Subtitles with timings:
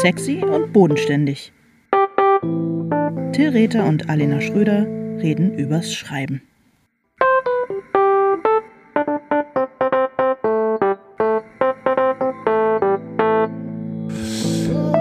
[0.00, 1.52] Sexy und bodenständig.
[3.32, 4.86] Till Rether und Alena Schröder
[5.20, 6.40] reden übers Schreiben.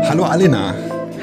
[0.09, 0.73] Hallo Alena.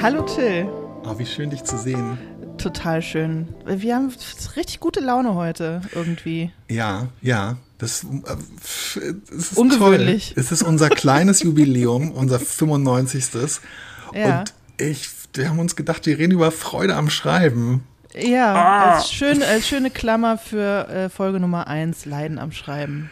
[0.00, 0.68] Hallo Till.
[1.04, 2.16] Oh, wie schön dich zu sehen.
[2.58, 3.48] Total schön.
[3.66, 4.12] Wir haben
[4.54, 6.52] richtig gute Laune heute irgendwie.
[6.70, 7.56] Ja, ja.
[7.84, 10.32] Das, äh, das ist Ungewöhnlich.
[10.32, 10.42] Toll.
[10.42, 13.26] Es ist unser kleines Jubiläum, unser 95.
[14.14, 14.40] Ja.
[14.40, 17.84] Und ich, wir haben uns gedacht, wir reden über Freude am Schreiben.
[18.14, 18.94] Ja, ah.
[18.94, 23.10] als, schön, als schöne Klammer für äh, Folge Nummer 1, Leiden am Schreiben.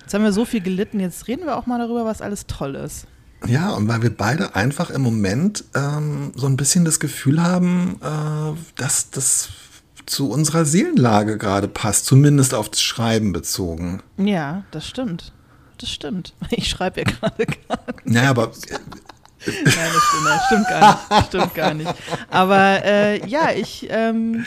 [0.00, 2.74] Jetzt haben wir so viel gelitten, jetzt reden wir auch mal darüber, was alles toll
[2.74, 3.06] ist.
[3.46, 8.00] Ja, und weil wir beide einfach im Moment ähm, so ein bisschen das Gefühl haben,
[8.02, 9.50] äh, dass das
[10.06, 14.02] zu unserer Seelenlage gerade passt, zumindest auf das Schreiben bezogen.
[14.16, 15.32] Ja, das stimmt.
[15.78, 16.34] Das stimmt.
[16.50, 18.06] Ich schreibe ja gerade gar nicht.
[18.06, 18.52] Naja, aber.
[19.46, 21.26] Nein, das stimmt, das stimmt gar nicht.
[21.26, 21.94] Stimmt gar nicht.
[22.30, 24.46] Aber äh, ja, ich, ähm,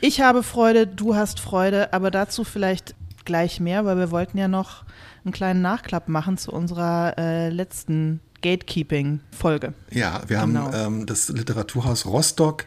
[0.00, 4.46] ich habe Freude, du hast Freude, aber dazu vielleicht gleich mehr, weil wir wollten ja
[4.46, 4.84] noch
[5.24, 9.74] einen kleinen Nachklapp machen zu unserer äh, letzten Gatekeeping-Folge.
[9.90, 10.72] Ja, wir genau.
[10.72, 12.64] haben ähm, das Literaturhaus Rostock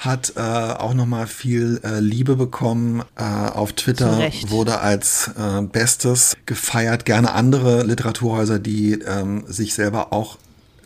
[0.00, 3.02] hat äh, auch nochmal viel äh, Liebe bekommen.
[3.16, 7.04] Äh, auf Twitter wurde als äh, Bestes gefeiert.
[7.04, 10.38] Gerne andere Literaturhäuser, die ähm, sich selber auch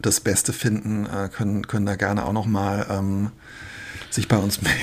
[0.03, 3.31] das Beste finden, äh, können, können da gerne auch nochmal ähm,
[4.11, 4.79] sich bei uns melden.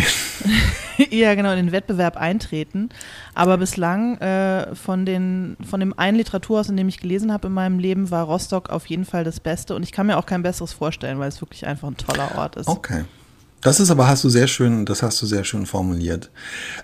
[1.09, 2.89] ja, genau, in den Wettbewerb eintreten.
[3.35, 7.53] Aber bislang äh, von, den, von dem einen Literaturhaus, in dem ich gelesen habe in
[7.53, 9.75] meinem Leben, war Rostock auf jeden Fall das Beste.
[9.75, 12.55] Und ich kann mir auch kein besseres vorstellen, weil es wirklich einfach ein toller Ort
[12.55, 12.69] ist.
[12.69, 13.03] Okay.
[13.61, 16.29] Das ist aber, hast du sehr schön, das hast du sehr schön formuliert.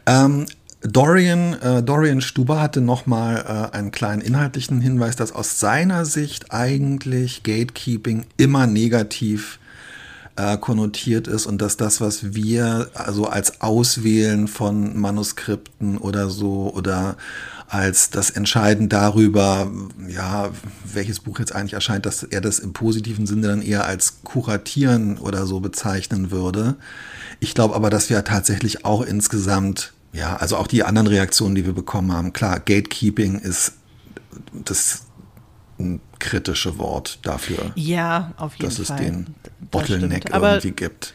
[0.06, 0.46] Ähm,
[0.82, 6.54] Dorian, äh, Dorian Stuber hatte nochmal äh, einen kleinen inhaltlichen Hinweis, dass aus seiner Sicht
[6.54, 9.60] eigentlich Gatekeeping immer negativ
[10.36, 16.72] äh, konnotiert ist und dass das, was wir also als Auswählen von Manuskripten oder so
[16.76, 17.18] oder
[17.70, 19.70] als das Entscheiden darüber,
[20.08, 20.52] ja,
[20.86, 25.18] welches Buch jetzt eigentlich erscheint, dass er das im positiven Sinne dann eher als Kuratieren
[25.18, 26.76] oder so bezeichnen würde.
[27.40, 31.66] Ich glaube aber, dass wir tatsächlich auch insgesamt, ja, also auch die anderen Reaktionen, die
[31.66, 33.74] wir bekommen haben, klar, Gatekeeping ist
[34.54, 35.04] das
[35.78, 37.72] ein kritische Wort dafür.
[37.76, 38.98] Ja, auf jeden dass Fall.
[38.98, 39.36] Dass es den
[39.72, 41.14] Bottleneck irgendwie gibt.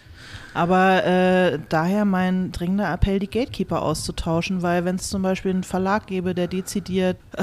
[0.54, 5.64] Aber äh, daher mein dringender Appell, die Gatekeeper auszutauschen, weil wenn es zum Beispiel einen
[5.64, 7.42] Verlag gäbe, der dezidiert äh,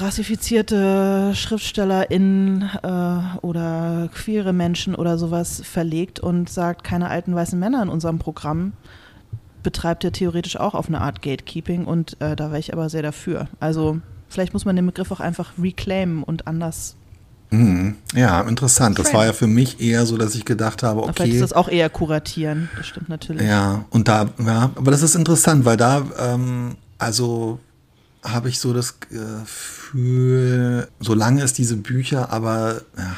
[0.00, 7.82] rassifizierte SchriftstellerInnen äh, oder queere Menschen oder sowas verlegt und sagt, keine alten weißen Männer
[7.82, 8.74] in unserem Programm,
[9.62, 13.02] betreibt er theoretisch auch auf eine Art Gatekeeping und äh, da wäre ich aber sehr
[13.02, 13.48] dafür.
[13.58, 13.98] Also
[14.28, 16.96] vielleicht muss man den Begriff auch einfach reclaimen und anders.
[18.14, 18.98] Ja, interessant.
[18.98, 21.12] Das war ja für mich eher so, dass ich gedacht habe, okay.
[21.16, 23.46] Vielleicht ist das auch eher kuratieren, das stimmt natürlich.
[23.46, 27.60] Ja, und da, ja, aber das ist interessant, weil da, ähm, also
[28.24, 33.16] habe ich so das Gefühl, solange es diese Bücher aber, ja,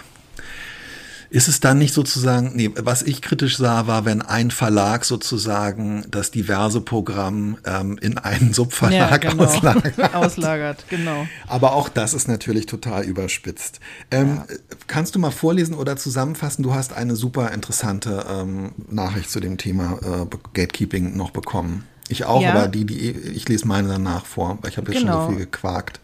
[1.30, 6.04] ist es dann nicht sozusagen, nee, was ich kritisch sah, war, wenn ein Verlag sozusagen
[6.10, 9.44] das diverse Programm ähm, in einen Subverlag ja, genau.
[9.44, 10.14] auslagert.
[10.14, 10.84] auslagert.
[10.88, 11.26] Genau.
[11.46, 13.80] Aber auch das ist natürlich total überspitzt.
[14.10, 14.56] Ähm, ja.
[14.86, 16.62] Kannst du mal vorlesen oder zusammenfassen?
[16.62, 21.84] Du hast eine super interessante ähm, Nachricht zu dem Thema äh, Gatekeeping noch bekommen.
[22.08, 22.52] Ich auch, ja.
[22.52, 25.12] aber die, die, ich lese meine danach vor, weil ich habe jetzt genau.
[25.12, 25.38] schon so genau.
[25.38, 26.00] viel gequakt.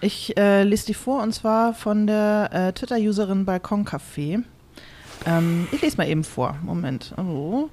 [0.00, 4.42] Ich äh, lese die vor und zwar von der äh, Twitter-Userin Balkoncafé.
[5.26, 6.56] Ähm, ich lese mal eben vor.
[6.62, 7.14] Moment.
[7.16, 7.68] Oh.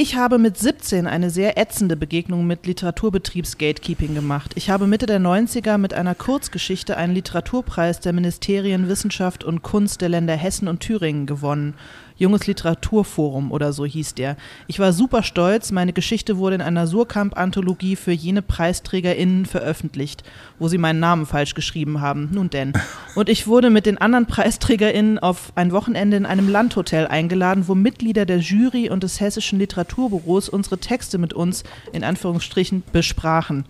[0.00, 4.52] Ich habe mit 17 eine sehr ätzende Begegnung mit Literaturbetriebs-Gatekeeping gemacht.
[4.54, 10.00] Ich habe Mitte der 90er mit einer Kurzgeschichte einen Literaturpreis der Ministerien Wissenschaft und Kunst
[10.00, 11.74] der Länder Hessen und Thüringen gewonnen.
[12.18, 14.36] Junges Literaturforum oder so hieß der.
[14.66, 20.24] Ich war super stolz, meine Geschichte wurde in einer Surkamp-Anthologie für jene PreisträgerInnen veröffentlicht,
[20.58, 22.28] wo sie meinen Namen falsch geschrieben haben.
[22.32, 22.72] Nun denn.
[23.14, 27.76] Und ich wurde mit den anderen PreisträgerInnen auf ein Wochenende in einem Landhotel eingeladen, wo
[27.76, 31.62] Mitglieder der Jury und des Hessischen Literaturbüros unsere Texte mit uns,
[31.92, 33.64] in Anführungsstrichen, besprachen.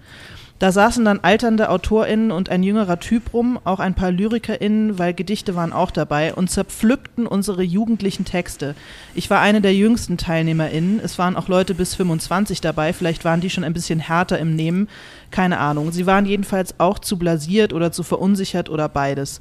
[0.58, 5.14] Da saßen dann alternde AutorInnen und ein jüngerer Typ rum, auch ein paar LyrikerInnen, weil
[5.14, 8.75] Gedichte waren auch dabei und zerpflückten unsere jugendlichen Texte.
[9.14, 10.99] Ich war eine der jüngsten TeilnehmerInnen.
[11.00, 14.56] Es waren auch Leute bis 25 dabei, vielleicht waren die schon ein bisschen härter im
[14.56, 14.88] Nehmen.
[15.31, 15.93] Keine Ahnung.
[15.93, 19.38] Sie waren jedenfalls auch zu blasiert oder zu verunsichert oder beides.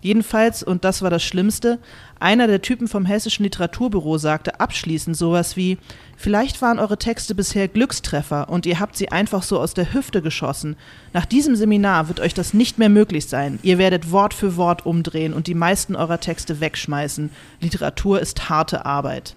[0.00, 1.78] Jedenfalls, und das war das Schlimmste,
[2.20, 5.78] einer der Typen vom Hessischen Literaturbüro sagte abschließend sowas wie,
[6.16, 10.22] vielleicht waren eure Texte bisher Glückstreffer und ihr habt sie einfach so aus der Hüfte
[10.22, 10.76] geschossen.
[11.12, 13.58] Nach diesem Seminar wird euch das nicht mehr möglich sein.
[13.62, 17.30] Ihr werdet Wort für Wort umdrehen und die meisten eurer Texte wegschmeißen.
[17.60, 19.36] Literatur ist harte Arbeit.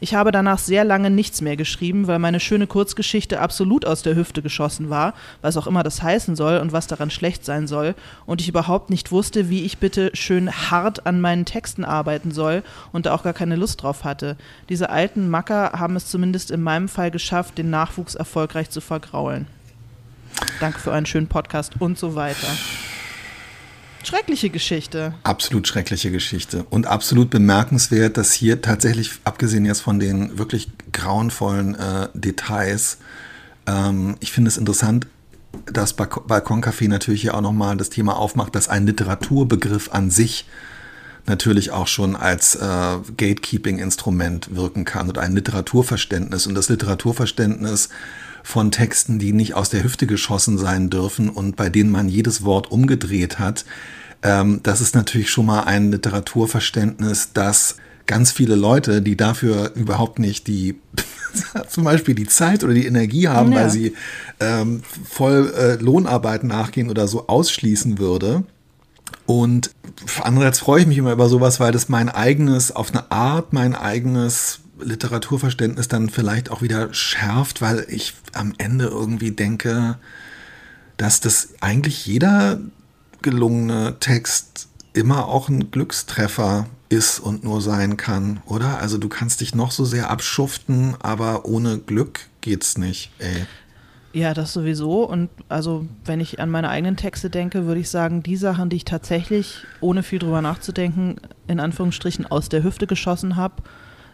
[0.00, 4.16] Ich habe danach sehr lange nichts mehr geschrieben, weil meine schöne Kurzgeschichte absolut aus der
[4.16, 7.94] Hüfte geschossen war, was auch immer das heißen soll und was daran schlecht sein soll,
[8.26, 12.62] und ich überhaupt nicht wusste, wie ich bitte schön hart an meinen Texten arbeiten soll
[12.92, 14.36] und da auch gar keine Lust drauf hatte.
[14.68, 19.46] Diese alten Macker haben es zumindest in meinem Fall geschafft, den Nachwuchs erfolgreich zu vergraulen.
[20.60, 22.48] Danke für einen schönen Podcast und so weiter.
[24.04, 25.14] Schreckliche Geschichte.
[25.22, 26.64] Absolut schreckliche Geschichte.
[26.70, 32.98] Und absolut bemerkenswert, dass hier tatsächlich, abgesehen jetzt von den wirklich grauenvollen äh, Details,
[33.66, 35.06] ähm, ich finde es interessant,
[35.66, 40.46] dass Balkoncafé natürlich hier auch nochmal das Thema aufmacht, dass ein Literaturbegriff an sich
[41.26, 46.46] natürlich auch schon als äh, Gatekeeping-Instrument wirken kann und ein Literaturverständnis.
[46.46, 47.88] Und das Literaturverständnis
[48.44, 52.44] von Texten, die nicht aus der Hüfte geschossen sein dürfen und bei denen man jedes
[52.44, 53.64] Wort umgedreht hat.
[54.22, 57.76] Ähm, das ist natürlich schon mal ein Literaturverständnis, das
[58.06, 60.78] ganz viele Leute, die dafür überhaupt nicht die
[61.68, 63.60] zum Beispiel die Zeit oder die Energie haben, ja.
[63.60, 63.94] weil sie
[64.40, 68.44] ähm, voll äh, Lohnarbeit nachgehen oder so ausschließen würde.
[69.24, 69.70] Und
[70.22, 73.74] andererseits freue ich mich immer über sowas, weil das mein eigenes, auf eine Art mein
[73.74, 79.98] eigenes Literaturverständnis dann vielleicht auch wieder schärft, weil ich am Ende irgendwie denke,
[80.96, 82.60] dass das eigentlich jeder
[83.22, 88.78] gelungene Text immer auch ein Glückstreffer ist und nur sein kann, oder?
[88.78, 93.46] Also du kannst dich noch so sehr abschuften, aber ohne Glück geht's nicht, ey.
[94.12, 95.02] Ja, das sowieso.
[95.02, 98.76] Und also, wenn ich an meine eigenen Texte denke, würde ich sagen, die Sachen, die
[98.76, 101.16] ich tatsächlich, ohne viel drüber nachzudenken,
[101.48, 103.64] in Anführungsstrichen aus der Hüfte geschossen habe,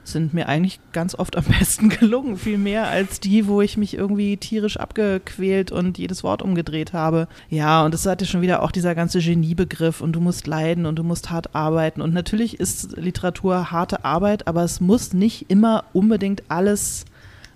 [0.05, 2.37] sind mir eigentlich ganz oft am besten gelungen.
[2.37, 7.29] Viel mehr als die, wo ich mich irgendwie tierisch abgequält und jedes Wort umgedreht habe.
[7.49, 10.97] Ja, und es hatte schon wieder auch dieser ganze Geniebegriff und du musst leiden und
[10.97, 12.01] du musst hart arbeiten.
[12.01, 17.05] Und natürlich ist Literatur harte Arbeit, aber es muss nicht immer unbedingt alles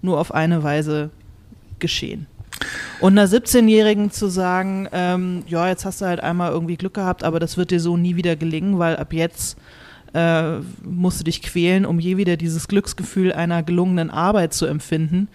[0.02, 1.11] nur auf eine Weise
[1.79, 2.26] geschehen.
[3.00, 7.25] Und einer 17-Jährigen zu sagen, ähm, ja, jetzt hast du halt einmal irgendwie Glück gehabt,
[7.25, 9.58] aber das wird dir so nie wieder gelingen, weil ab jetzt
[10.14, 15.28] äh, musst du dich quälen, um je wieder dieses Glücksgefühl einer gelungenen Arbeit zu empfinden.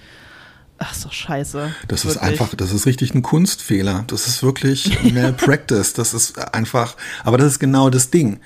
[0.78, 1.74] Ach, doch scheiße.
[1.90, 2.16] Das wirklich.
[2.16, 4.06] ist einfach, das ist richtig ein Kunstfehler.
[4.08, 5.94] Das ist wirklich Malpractice.
[6.00, 8.40] Das ist einfach, aber das ist genau das Ding.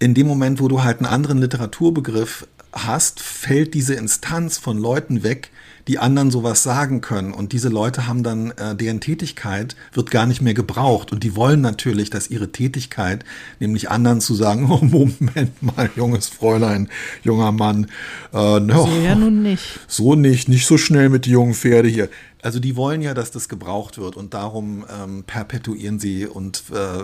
[0.00, 5.22] In dem Moment, wo du halt einen anderen Literaturbegriff hast, fällt diese Instanz von Leuten
[5.22, 5.50] weg,
[5.88, 7.32] die anderen sowas sagen können.
[7.32, 11.12] Und diese Leute haben dann, äh, deren Tätigkeit wird gar nicht mehr gebraucht.
[11.12, 13.24] Und die wollen natürlich, dass ihre Tätigkeit,
[13.58, 16.88] nämlich anderen zu sagen, oh Moment mal, junges Fräulein,
[17.22, 17.86] junger Mann,
[18.34, 19.80] äh, no, so ja nun nicht.
[19.88, 22.10] So nicht, nicht so schnell mit die jungen Pferde hier.
[22.42, 27.02] Also die wollen ja, dass das gebraucht wird und darum ähm, perpetuieren sie und äh,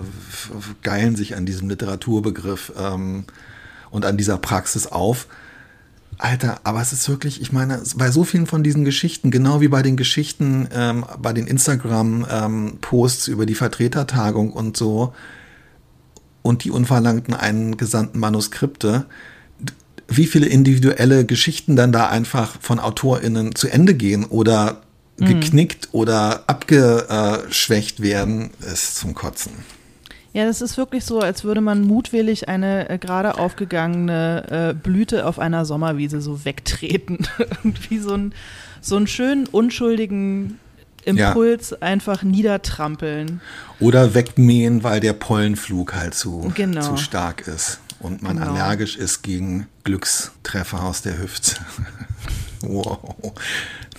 [0.83, 3.25] geilen sich an diesem Literaturbegriff ähm,
[3.91, 5.27] und an dieser Praxis auf.
[6.19, 9.69] Alter, aber es ist wirklich, ich meine, bei so vielen von diesen Geschichten, genau wie
[9.69, 15.13] bei den Geschichten, ähm, bei den Instagram-Posts ähm, über die Vertretertagung und so
[16.43, 19.07] und die unverlangten eingesandten Manuskripte,
[20.09, 24.83] wie viele individuelle Geschichten dann da einfach von AutorInnen zu Ende gehen oder
[25.19, 25.27] mhm.
[25.27, 29.53] geknickt oder abgeschwächt werden, ist zum Kotzen.
[30.35, 35.27] Ja, das ist wirklich so, als würde man mutwillig eine äh, gerade aufgegangene äh, Blüte
[35.27, 37.29] auf einer Sommerwiese so wegtreten.
[37.39, 38.35] Irgendwie so, ein,
[38.81, 40.59] so einen schönen, unschuldigen
[41.05, 41.79] Impuls ja.
[41.83, 43.41] einfach niedertrampeln.
[43.79, 46.83] Oder wegmähen, weil der Pollenflug halt zu, genau.
[46.83, 48.51] zu stark ist und man genau.
[48.51, 51.57] allergisch ist gegen Glückstreffer aus der Hüfte.
[52.63, 53.15] wow.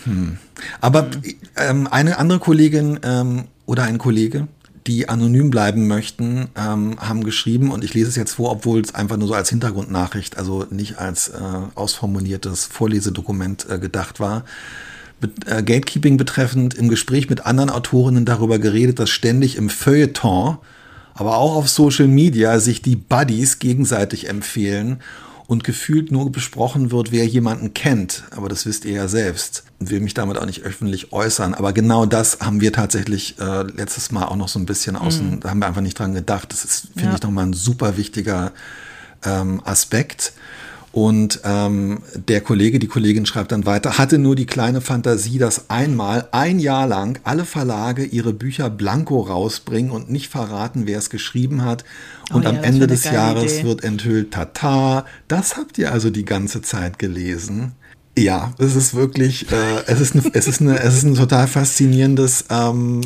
[0.03, 0.37] Hm.
[0.81, 1.23] Aber mhm.
[1.55, 4.49] ähm, eine andere Kollegin ähm, oder ein Kollege
[4.87, 8.93] die anonym bleiben möchten, ähm, haben geschrieben, und ich lese es jetzt vor, obwohl es
[8.93, 11.41] einfach nur so als Hintergrundnachricht, also nicht als äh,
[11.73, 14.45] ausformuliertes Vorlesedokument äh, gedacht war.
[15.21, 20.57] Mit, äh, Gatekeeping betreffend im Gespräch mit anderen Autorinnen darüber geredet, dass ständig im Feuilleton,
[21.15, 24.99] aber auch auf Social Media sich die Buddies gegenseitig empfehlen
[25.47, 28.23] und gefühlt nur besprochen wird, wer jemanden kennt.
[28.31, 29.63] Aber das wisst ihr ja selbst.
[29.79, 31.53] Und will mich damit auch nicht öffentlich äußern.
[31.53, 35.31] Aber genau das haben wir tatsächlich äh, letztes Mal auch noch so ein bisschen außen,
[35.31, 35.39] mhm.
[35.41, 36.51] da haben wir einfach nicht dran gedacht.
[36.51, 37.15] Das ist, finde ja.
[37.15, 38.53] ich, nochmal ein super wichtiger
[39.23, 40.33] ähm, Aspekt.
[40.95, 45.69] Und ähm, der Kollege, die Kollegin schreibt dann weiter, hatte nur die kleine Fantasie, dass
[45.69, 51.09] einmal ein Jahr lang alle Verlage ihre Bücher blanko rausbringen und nicht verraten, wer es
[51.09, 51.83] geschrieben hat.
[52.31, 53.63] Und Oh am ja, das Ende eine des Jahres Idee.
[53.65, 57.73] wird enthüllt, tata, das habt ihr also die ganze Zeit gelesen.
[58.17, 61.47] Ja, es ist wirklich, äh, es, ist ein, es, ist eine, es ist ein total
[61.47, 63.01] faszinierendes, ähm,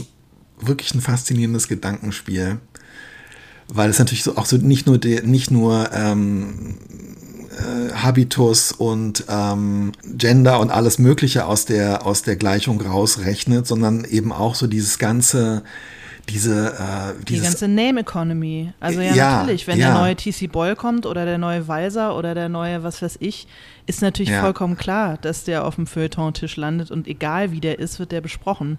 [0.62, 2.60] wirklich ein faszinierendes Gedankenspiel.
[3.68, 6.78] Weil es natürlich so auch so nicht nur, de, nicht nur ähm,
[7.60, 14.06] äh, Habitus und ähm, Gender und alles Mögliche aus der, aus der Gleichung rausrechnet, sondern
[14.06, 15.64] eben auch so dieses ganze,
[16.30, 18.72] diese, äh, Die ganze Name Economy.
[18.80, 19.92] Also ja, Ja, natürlich, wenn ja.
[19.92, 23.48] der neue TC Boyle kommt oder der neue Walser oder der neue was weiß ich,
[23.88, 24.42] ist natürlich Ja.
[24.42, 28.22] vollkommen klar, dass der auf dem Feuilleton-Tisch landet und egal wie der ist, wird der
[28.22, 28.78] besprochen.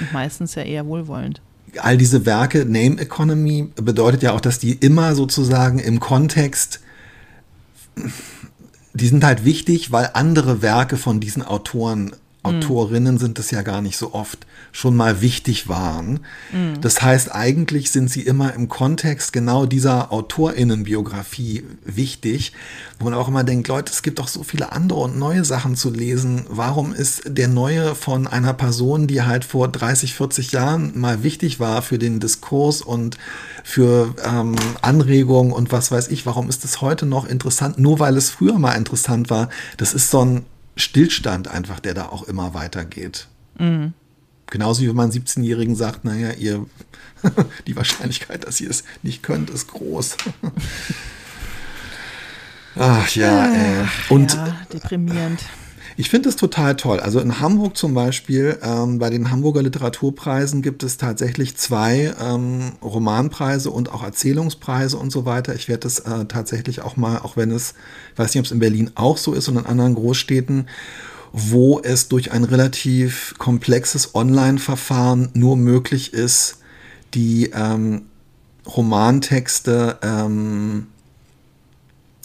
[0.00, 1.42] Und meistens ja eher wohlwollend.
[1.82, 6.80] all diese Werke, Name Economy, bedeutet ja auch, dass die immer sozusagen im Kontext,
[8.94, 12.14] die sind halt wichtig, weil andere Werke von diesen Autoren,
[12.46, 16.20] Autorinnen sind es ja gar nicht so oft, schon mal wichtig waren.
[16.80, 22.52] Das heißt, eigentlich sind sie immer im Kontext genau dieser Autorinnenbiografie wichtig,
[22.98, 25.76] wo man auch immer denkt, Leute, es gibt doch so viele andere und neue Sachen
[25.76, 26.44] zu lesen.
[26.48, 31.58] Warum ist der neue von einer Person, die halt vor 30, 40 Jahren mal wichtig
[31.58, 33.18] war für den Diskurs und
[33.64, 38.16] für ähm, Anregungen und was weiß ich, warum ist es heute noch interessant, nur weil
[38.16, 39.48] es früher mal interessant war?
[39.76, 40.44] Das ist so ein
[40.76, 43.28] Stillstand einfach, der da auch immer weitergeht.
[44.48, 46.66] Genauso wie wenn man 17-Jährigen sagt, naja, ihr,
[47.66, 50.16] die Wahrscheinlichkeit, dass ihr es nicht könnt, ist groß.
[52.76, 53.86] Ach ja, ey.
[54.10, 55.40] Und ja, deprimierend.
[55.98, 57.00] Ich finde es total toll.
[57.00, 62.72] Also in Hamburg zum Beispiel, ähm, bei den Hamburger Literaturpreisen gibt es tatsächlich zwei ähm,
[62.82, 65.54] Romanpreise und auch Erzählungspreise und so weiter.
[65.54, 67.74] Ich werde das äh, tatsächlich auch mal, auch wenn es,
[68.12, 70.68] ich weiß nicht, ob es in Berlin auch so ist und in anderen Großstädten,
[71.32, 76.58] wo es durch ein relativ komplexes Online-Verfahren nur möglich ist,
[77.14, 78.02] die ähm,
[78.66, 80.88] Romantexte ähm,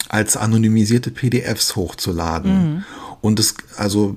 [0.08, 2.84] als anonymisierte PDFs hochzuladen.
[3.22, 4.16] Und es, also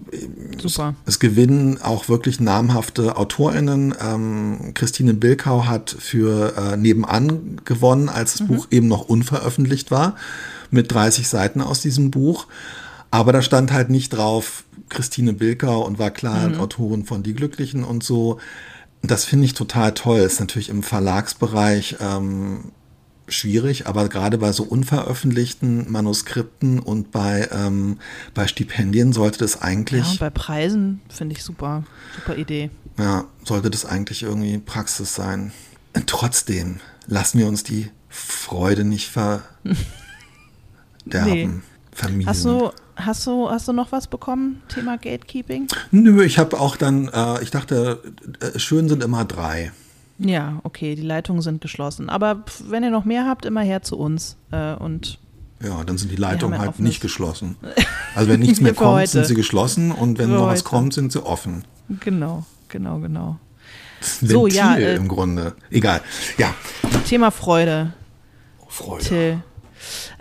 [0.57, 3.93] es, es gewinnen auch wirklich namhafte AutorInnen.
[4.01, 10.15] Ähm, Christine Bilkau hat für äh, Nebenan gewonnen, als das Buch eben noch unveröffentlicht war,
[10.71, 12.47] mit 30 Seiten aus diesem Buch.
[13.11, 17.83] Aber da stand halt nicht drauf Christine Bilkau und war klar Autorin von Die Glücklichen
[17.83, 18.39] und so.
[19.03, 20.21] Das finde ich total toll.
[20.21, 22.71] Ist natürlich im Verlagsbereich ähm,
[23.27, 27.99] schwierig, aber gerade bei so unveröffentlichten Manuskripten und bei, ähm,
[28.33, 31.83] bei Stipendien sollte das Ja, eigentlich, und bei Preisen finde ich super.
[32.15, 32.69] Super Idee.
[32.99, 35.51] ja, sollte das eigentlich irgendwie Praxis sein.
[36.05, 39.45] Trotzdem lassen wir uns die Freude nicht verderben,
[41.05, 41.49] Nee.
[41.91, 42.27] vermiesen.
[42.29, 44.61] Hast du, hast, du, hast du noch was bekommen?
[44.67, 45.67] Thema Gatekeeping?
[45.91, 48.01] Nö, ich habe auch dann, äh, ich dachte,
[48.39, 49.71] äh, schön sind immer drei.
[50.17, 52.09] Ja, okay, die Leitungen sind geschlossen.
[52.09, 54.37] Aber wenn ihr noch mehr habt, immer her zu uns.
[54.51, 55.19] Äh, und
[55.61, 57.57] Ja, dann sind die Leitungen halt offenes- nicht geschlossen.
[58.15, 59.07] Also wenn nichts mehr kommt, heute.
[59.09, 60.69] sind sie geschlossen und wenn Für noch was heute.
[60.69, 61.65] kommt, sind sie offen.
[61.99, 63.37] genau, genau, genau.
[64.21, 65.53] Ein So, Ventil ja, äh, im Grunde.
[65.69, 65.99] Egal.
[66.37, 66.53] Ja,
[67.05, 67.91] Thema Freude,
[68.69, 69.03] Freude.
[69.03, 69.43] Till.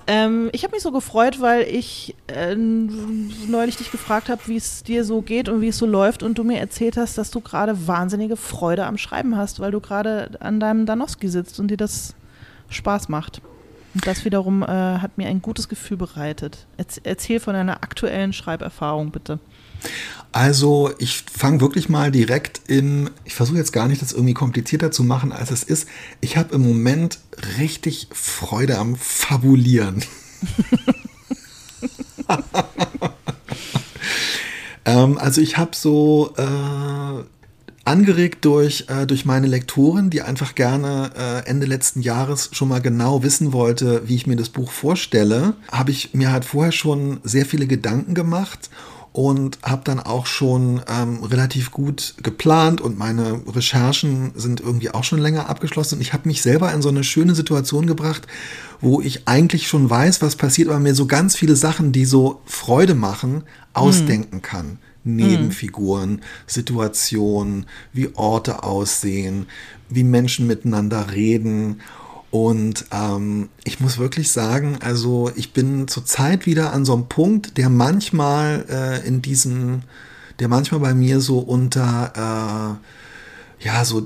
[0.06, 4.82] Ähm, ich habe mich so gefreut, weil ich äh, neulich dich gefragt habe, wie es
[4.82, 7.40] dir so geht und wie es so läuft und du mir erzählt hast, dass du
[7.40, 11.78] gerade wahnsinnige Freude am Schreiben hast, weil du gerade an deinem Danowski sitzt und dir
[11.78, 12.14] das
[12.68, 13.40] Spaß macht.
[13.94, 16.66] Und das wiederum äh, hat mir ein gutes Gefühl bereitet.
[16.76, 19.38] Erz erzähl von deiner aktuellen Schreiberfahrung, bitte.
[20.34, 24.90] Also ich fange wirklich mal direkt im, ich versuche jetzt gar nicht, das irgendwie komplizierter
[24.90, 25.88] zu machen, als es ist.
[26.20, 27.20] Ich habe im Moment
[27.58, 30.02] richtig Freude am Fabulieren.
[34.84, 37.22] ähm, also ich habe so äh,
[37.84, 42.80] angeregt durch, äh, durch meine Lektorin, die einfach gerne äh, Ende letzten Jahres schon mal
[42.80, 47.20] genau wissen wollte, wie ich mir das Buch vorstelle, habe ich mir halt vorher schon
[47.22, 48.68] sehr viele Gedanken gemacht
[49.14, 55.04] und habe dann auch schon ähm, relativ gut geplant und meine Recherchen sind irgendwie auch
[55.04, 55.94] schon länger abgeschlossen.
[55.94, 58.26] Und ich habe mich selber in so eine schöne Situation gebracht,
[58.80, 62.42] wo ich eigentlich schon weiß, was passiert, aber mir so ganz viele Sachen, die so
[62.44, 64.78] Freude machen, ausdenken kann.
[65.04, 69.46] Nebenfiguren, Situationen, wie Orte aussehen,
[69.90, 71.82] wie Menschen miteinander reden.
[72.34, 77.58] Und ähm, ich muss wirklich sagen, also ich bin zurzeit wieder an so einem Punkt,
[77.58, 79.82] der manchmal äh, in diesem,
[80.40, 82.80] der manchmal bei mir so unter,
[83.60, 84.04] äh, ja, so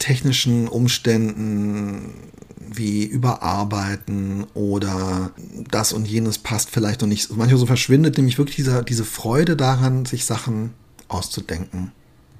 [0.00, 2.14] technischen Umständen
[2.58, 5.30] wie Überarbeiten oder
[5.70, 7.30] das und jenes passt vielleicht noch nicht.
[7.36, 10.72] Manchmal so verschwindet nämlich wirklich diese, diese Freude daran, sich Sachen
[11.06, 11.92] auszudenken.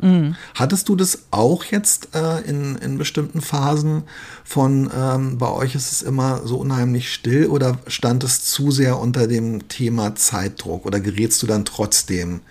[0.05, 0.37] Mhm.
[0.55, 4.03] Hattest du das auch jetzt äh, in, in bestimmten Phasen
[4.45, 8.99] von, ähm, bei euch ist es immer so unheimlich still oder stand es zu sehr
[8.99, 12.43] unter dem Thema Zeitdruck oder gerätst du dann trotzdem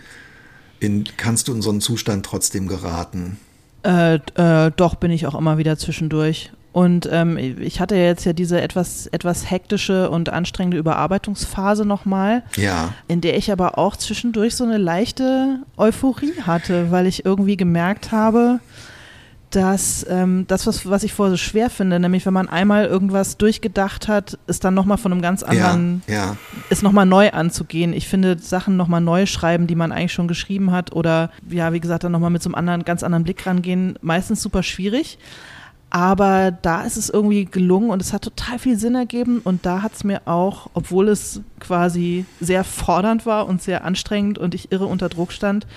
[0.80, 3.38] in, kannst du in so einen Zustand trotzdem geraten?
[3.84, 6.52] Äh, äh, doch, bin ich auch immer wieder zwischendurch.
[6.74, 12.96] Und ähm, ich hatte jetzt ja diese etwas, etwas hektische und anstrengende Überarbeitungsphase nochmal, ja.
[13.08, 18.12] in der ich aber auch zwischendurch so eine leichte Euphorie hatte, weil ich irgendwie gemerkt
[18.12, 18.60] habe,
[19.52, 23.38] dass ähm, das, was, was ich vorher so schwer finde, nämlich wenn man einmal irgendwas
[23.38, 26.38] durchgedacht hat, ist dann nochmal von einem ganz anderen, ja, ja.
[26.72, 27.94] ist nochmal neu anzugehen.
[27.94, 31.80] Ich finde Sachen nochmal neu schreiben, die man eigentlich schon geschrieben hat oder ja, wie
[31.80, 35.20] gesagt, dann nochmal mit so einem anderen, ganz anderen Blick rangehen, meistens super schwierig.
[35.96, 39.42] Aber da ist es irgendwie gelungen und es hat total viel Sinn ergeben.
[39.44, 44.40] Und da hat es mir auch, obwohl es quasi sehr fordernd war und sehr anstrengend
[44.40, 45.68] und ich irre unter Druck stand,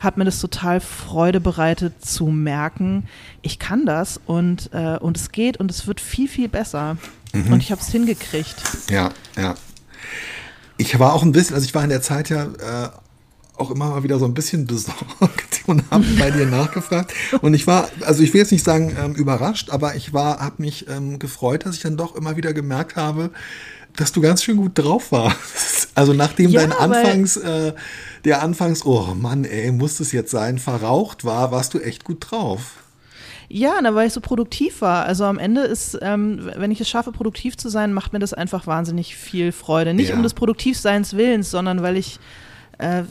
[0.00, 3.06] hat mir das total Freude bereitet zu merken,
[3.42, 6.96] ich kann das und, äh, und es geht und es wird viel, viel besser.
[7.34, 7.52] Mhm.
[7.52, 8.56] Und ich habe es hingekriegt.
[8.88, 9.56] Ja, ja.
[10.78, 12.88] Ich war auch ein bisschen, also ich war in der Zeit ja äh,
[13.56, 17.12] auch immer mal wieder so ein bisschen besorgt und habe bei dir nachgefragt.
[17.40, 20.56] Und ich war, also ich will jetzt nicht sagen ähm, überrascht, aber ich war, habe
[20.58, 23.30] mich ähm, gefreut, dass ich dann doch immer wieder gemerkt habe,
[23.96, 25.86] dass du ganz schön gut drauf warst.
[25.96, 27.72] Also nachdem ja, dein Anfangs, äh,
[28.26, 32.18] der Anfangs, oh Mann, ey, muss das jetzt sein, verraucht war, warst du echt gut
[32.20, 32.74] drauf.
[33.48, 35.06] Ja, na, weil ich so produktiv war.
[35.06, 38.34] Also am Ende ist, ähm, wenn ich es schaffe, produktiv zu sein, macht mir das
[38.34, 39.94] einfach wahnsinnig viel Freude.
[39.94, 40.16] Nicht ja.
[40.16, 42.18] um des Produktivseins Willens, sondern weil ich
[42.78, 43.04] äh,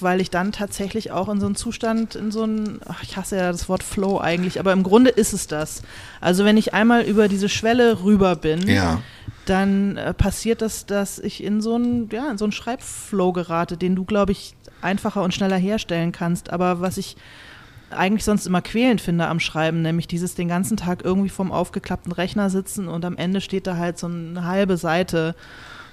[0.00, 3.36] weil ich dann tatsächlich auch in so einen Zustand, in so einen, ach, ich hasse
[3.36, 5.82] ja das Wort Flow eigentlich, aber im Grunde ist es das.
[6.20, 9.02] Also wenn ich einmal über diese Schwelle rüber bin, ja.
[9.44, 13.76] dann äh, passiert das, dass ich in so einen, ja, in so einen Schreibflow gerate,
[13.76, 16.50] den du, glaube ich, einfacher und schneller herstellen kannst.
[16.50, 17.16] Aber was ich
[17.90, 22.12] eigentlich sonst immer quälend finde am Schreiben, nämlich dieses den ganzen Tag irgendwie vom aufgeklappten
[22.12, 25.34] Rechner sitzen und am Ende steht da halt so eine halbe Seite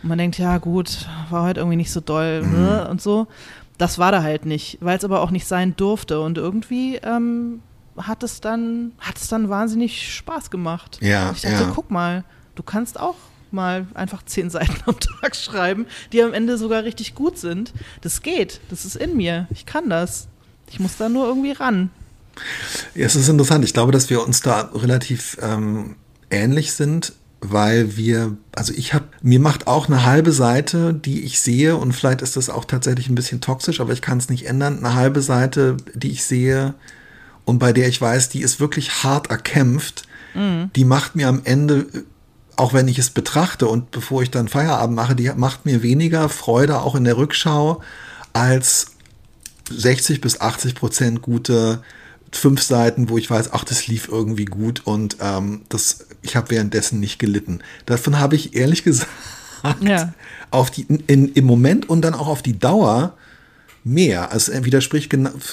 [0.01, 2.51] und man denkt, ja gut, war heute irgendwie nicht so doll mhm.
[2.51, 2.87] ne?
[2.89, 3.27] und so.
[3.77, 6.19] Das war da halt nicht, weil es aber auch nicht sein durfte.
[6.19, 7.61] Und irgendwie ähm,
[7.97, 10.99] hat es dann, hat es dann wahnsinnig Spaß gemacht.
[11.01, 11.71] Ja, ich dachte, ja.
[11.73, 12.23] guck mal,
[12.55, 13.15] du kannst auch
[13.51, 17.73] mal einfach zehn Seiten am Tag schreiben, die am Ende sogar richtig gut sind.
[18.01, 19.47] Das geht, das ist in mir.
[19.51, 20.27] Ich kann das.
[20.69, 21.89] Ich muss da nur irgendwie ran.
[22.95, 23.65] Ja, es ist interessant.
[23.65, 25.95] Ich glaube, dass wir uns da relativ ähm,
[26.29, 31.39] ähnlich sind weil wir, also ich habe, mir macht auch eine halbe Seite, die ich
[31.39, 34.45] sehe, und vielleicht ist das auch tatsächlich ein bisschen toxisch, aber ich kann es nicht
[34.45, 36.73] ändern, eine halbe Seite, die ich sehe
[37.45, 40.03] und bei der ich weiß, die ist wirklich hart erkämpft,
[40.35, 40.69] mhm.
[40.75, 41.87] die macht mir am Ende,
[42.57, 46.27] auch wenn ich es betrachte und bevor ich dann Feierabend mache, die macht mir weniger
[46.27, 47.81] Freude auch in der Rückschau
[48.33, 48.87] als
[49.71, 51.81] 60 bis 80 Prozent gute
[52.31, 56.51] fünf Seiten, wo ich weiß, ach, das lief irgendwie gut und ähm, das, ich habe
[56.51, 57.59] währenddessen nicht gelitten.
[57.85, 59.09] Davon habe ich ehrlich gesagt
[59.81, 60.13] ja.
[60.51, 63.15] auf die, in, im Moment und dann auch auf die Dauer
[63.83, 64.31] mehr.
[64.31, 65.11] Also es widerspricht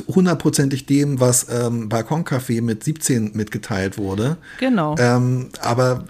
[0.09, 4.37] hundertprozentig dem, was ähm, Balkoncafé mit 17 mitgeteilt wurde.
[4.59, 4.97] Genau.
[4.99, 6.05] Ähm, aber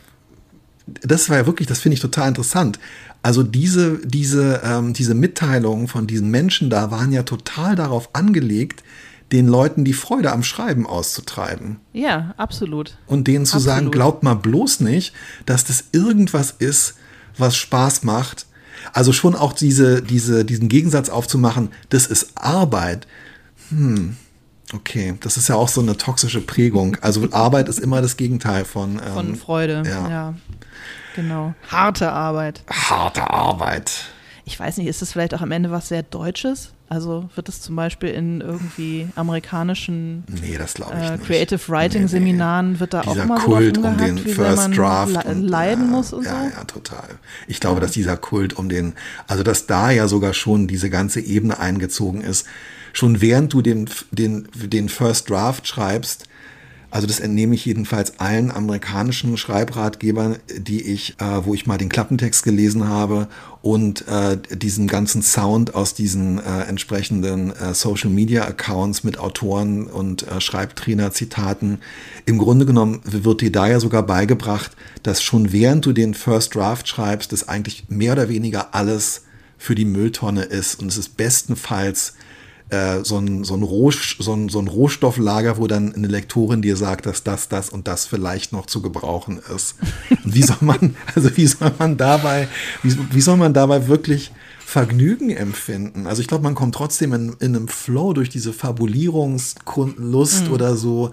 [1.02, 2.78] das war ja wirklich, das finde ich total interessant.
[3.22, 8.84] Also diese, diese, ähm, diese Mitteilungen von diesen Menschen da waren ja total darauf angelegt,
[9.32, 11.80] den Leuten die Freude am Schreiben auszutreiben.
[11.92, 12.96] Ja, absolut.
[13.06, 13.74] Und denen zu absolut.
[13.74, 15.12] sagen, glaubt mal bloß nicht,
[15.46, 16.94] dass das irgendwas ist,
[17.36, 18.46] was Spaß macht.
[18.92, 23.06] Also schon auch diese, diese, diesen Gegensatz aufzumachen, das ist Arbeit.
[23.70, 24.16] Hm,
[24.72, 26.96] okay, das ist ja auch so eine toxische Prägung.
[27.00, 29.82] Also Arbeit ist immer das Gegenteil von, ähm, von Freude.
[29.84, 30.08] Ja.
[30.08, 30.34] ja,
[31.16, 31.54] genau.
[31.68, 32.62] Harte Arbeit.
[32.70, 34.04] Harte Arbeit.
[34.44, 36.72] Ich weiß nicht, ist das vielleicht auch am Ende was sehr Deutsches?
[36.88, 42.80] Also wird es zum Beispiel in irgendwie amerikanischen nee, äh, Creative Writing nee, Seminaren nee.
[42.80, 46.12] wird da dieser auch immer Kult so um den First Draft und, leiden ja, muss
[46.12, 46.56] und ja, so.
[46.56, 47.08] Ja, total.
[47.48, 48.92] Ich glaube, dass dieser Kult um den,
[49.26, 52.46] also dass da ja sogar schon diese ganze Ebene eingezogen ist.
[52.92, 56.28] Schon während du den, den, den First Draft schreibst,
[56.96, 61.88] also das entnehme ich jedenfalls allen amerikanischen Schreibratgebern, die ich, äh, wo ich mal den
[61.88, 63.28] Klappentext gelesen habe
[63.66, 69.88] und äh, diesen ganzen Sound aus diesen äh, entsprechenden äh, Social Media Accounts mit Autoren
[69.88, 71.80] und äh, Schreibtrainer Zitaten.
[72.26, 74.70] Im Grunde genommen wird dir da ja sogar beigebracht,
[75.02, 79.22] dass schon während du den First Draft schreibst, das eigentlich mehr oder weniger alles
[79.58, 82.14] für die Mülltonne ist und es ist bestenfalls
[82.68, 86.62] äh, so, ein, so, ein Roh, so, ein, so ein Rohstofflager, wo dann eine Lektorin
[86.62, 89.76] dir sagt, dass das, das und das vielleicht noch zu gebrauchen ist.
[90.24, 92.48] Und wie soll man, also wie soll man dabei,
[92.82, 96.08] wie, wie soll man dabei wirklich Vergnügen empfinden?
[96.08, 100.52] Also ich glaube, man kommt trotzdem in, in einem Flow durch diese Fabulierungslust mhm.
[100.52, 101.12] oder so.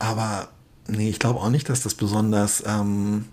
[0.00, 0.48] Aber
[0.88, 3.26] nee, ich glaube auch nicht, dass das besonders ähm,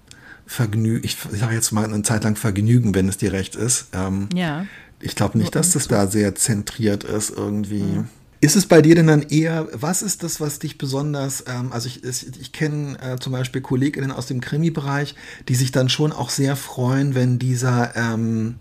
[0.45, 3.88] Vergnügen, ich sage jetzt mal eine Zeit lang Vergnügen, wenn es dir recht ist.
[3.93, 4.65] Ähm, ja.
[5.01, 7.83] Ich glaube nicht, dass das da sehr zentriert ist irgendwie.
[7.83, 8.07] Mhm.
[8.43, 11.87] Ist es bei dir denn dann eher, was ist das, was dich besonders, ähm, also
[11.87, 15.13] ich, ich, ich kenne äh, zum Beispiel Kolleginnen aus dem Krimi-Bereich,
[15.47, 18.55] die sich dann schon auch sehr freuen, wenn dieser, ähm,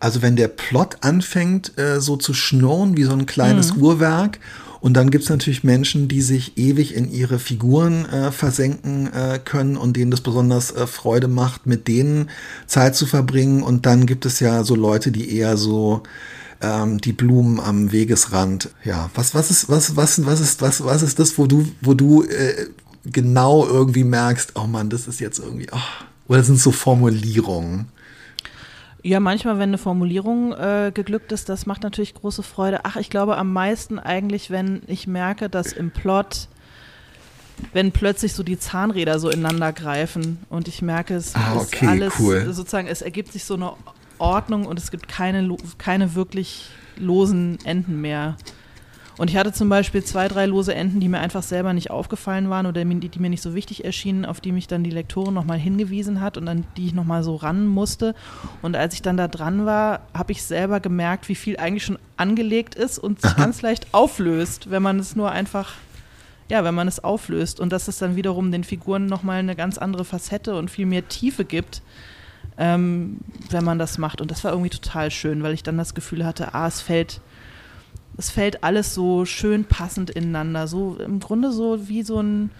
[0.00, 3.82] also wenn der Plot anfängt äh, so zu schnurren wie so ein kleines mhm.
[3.82, 4.38] Uhrwerk
[4.80, 9.38] und dann gibt es natürlich Menschen, die sich ewig in ihre Figuren äh, versenken äh,
[9.42, 12.30] können und denen das besonders äh, Freude macht, mit denen
[12.66, 13.62] Zeit zu verbringen.
[13.62, 16.02] Und dann gibt es ja so Leute, die eher so
[16.60, 18.70] ähm, die Blumen am Wegesrand.
[18.84, 21.94] Ja, was, was ist, was, was, was ist, was, was ist das, wo du, wo
[21.94, 22.66] du äh,
[23.04, 27.86] genau irgendwie merkst, oh Mann, das ist jetzt irgendwie, oh, oder sind so Formulierungen?
[29.06, 32.80] Ja, manchmal, wenn eine Formulierung äh, geglückt ist, das macht natürlich große Freude.
[32.82, 36.48] Ach, ich glaube am meisten eigentlich, wenn ich merke, dass im Plot,
[37.72, 41.88] wenn plötzlich so die Zahnräder so ineinander greifen und ich merke, es ah, okay, ist
[41.88, 42.52] alles cool.
[42.52, 43.74] sozusagen, es ergibt sich so eine
[44.18, 48.36] Ordnung und es gibt keine, keine wirklich losen Enden mehr.
[49.18, 52.50] Und ich hatte zum Beispiel zwei, drei lose Enden, die mir einfach selber nicht aufgefallen
[52.50, 55.32] waren oder die, die mir nicht so wichtig erschienen, auf die mich dann die Lektorin
[55.32, 58.14] nochmal hingewiesen hat und an die ich nochmal so ran musste.
[58.60, 61.98] Und als ich dann da dran war, habe ich selber gemerkt, wie viel eigentlich schon
[62.18, 65.74] angelegt ist und sich ganz leicht auflöst, wenn man es nur einfach
[66.48, 69.78] ja, wenn man es auflöst und dass es dann wiederum den Figuren nochmal eine ganz
[69.78, 71.82] andere Facette und viel mehr Tiefe gibt,
[72.56, 73.18] ähm,
[73.50, 74.20] wenn man das macht.
[74.20, 77.20] Und das war irgendwie total schön, weil ich dann das Gefühl hatte, ah, es fällt
[78.18, 80.66] es fällt alles so schön passend ineinander.
[80.66, 82.50] So im Grunde so wie so ein,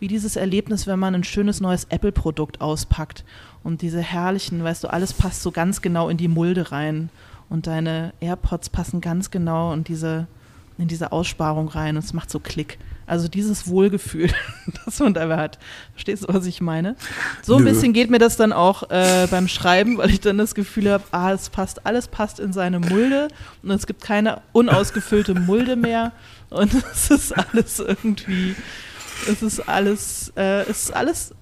[0.00, 3.24] wie dieses Erlebnis, wenn man ein schönes neues Apple-Produkt auspackt
[3.62, 7.10] und diese herrlichen, weißt du, alles passt so ganz genau in die Mulde rein
[7.48, 10.26] und deine AirPods passen ganz genau in diese,
[10.78, 12.78] in diese Aussparung rein und es macht so Klick.
[13.06, 14.30] Also dieses Wohlgefühl,
[14.84, 15.58] das man dabei hat.
[15.92, 16.96] Verstehst du, was ich meine?
[17.42, 17.70] So ein Nö.
[17.70, 21.04] bisschen geht mir das dann auch äh, beim Schreiben, weil ich dann das Gefühl habe,
[21.10, 23.28] ah, es passt, alles passt in seine Mulde
[23.62, 26.12] und es gibt keine unausgefüllte Mulde mehr
[26.50, 28.54] und es ist alles irgendwie,
[29.30, 31.34] es ist alles, äh, es ist alles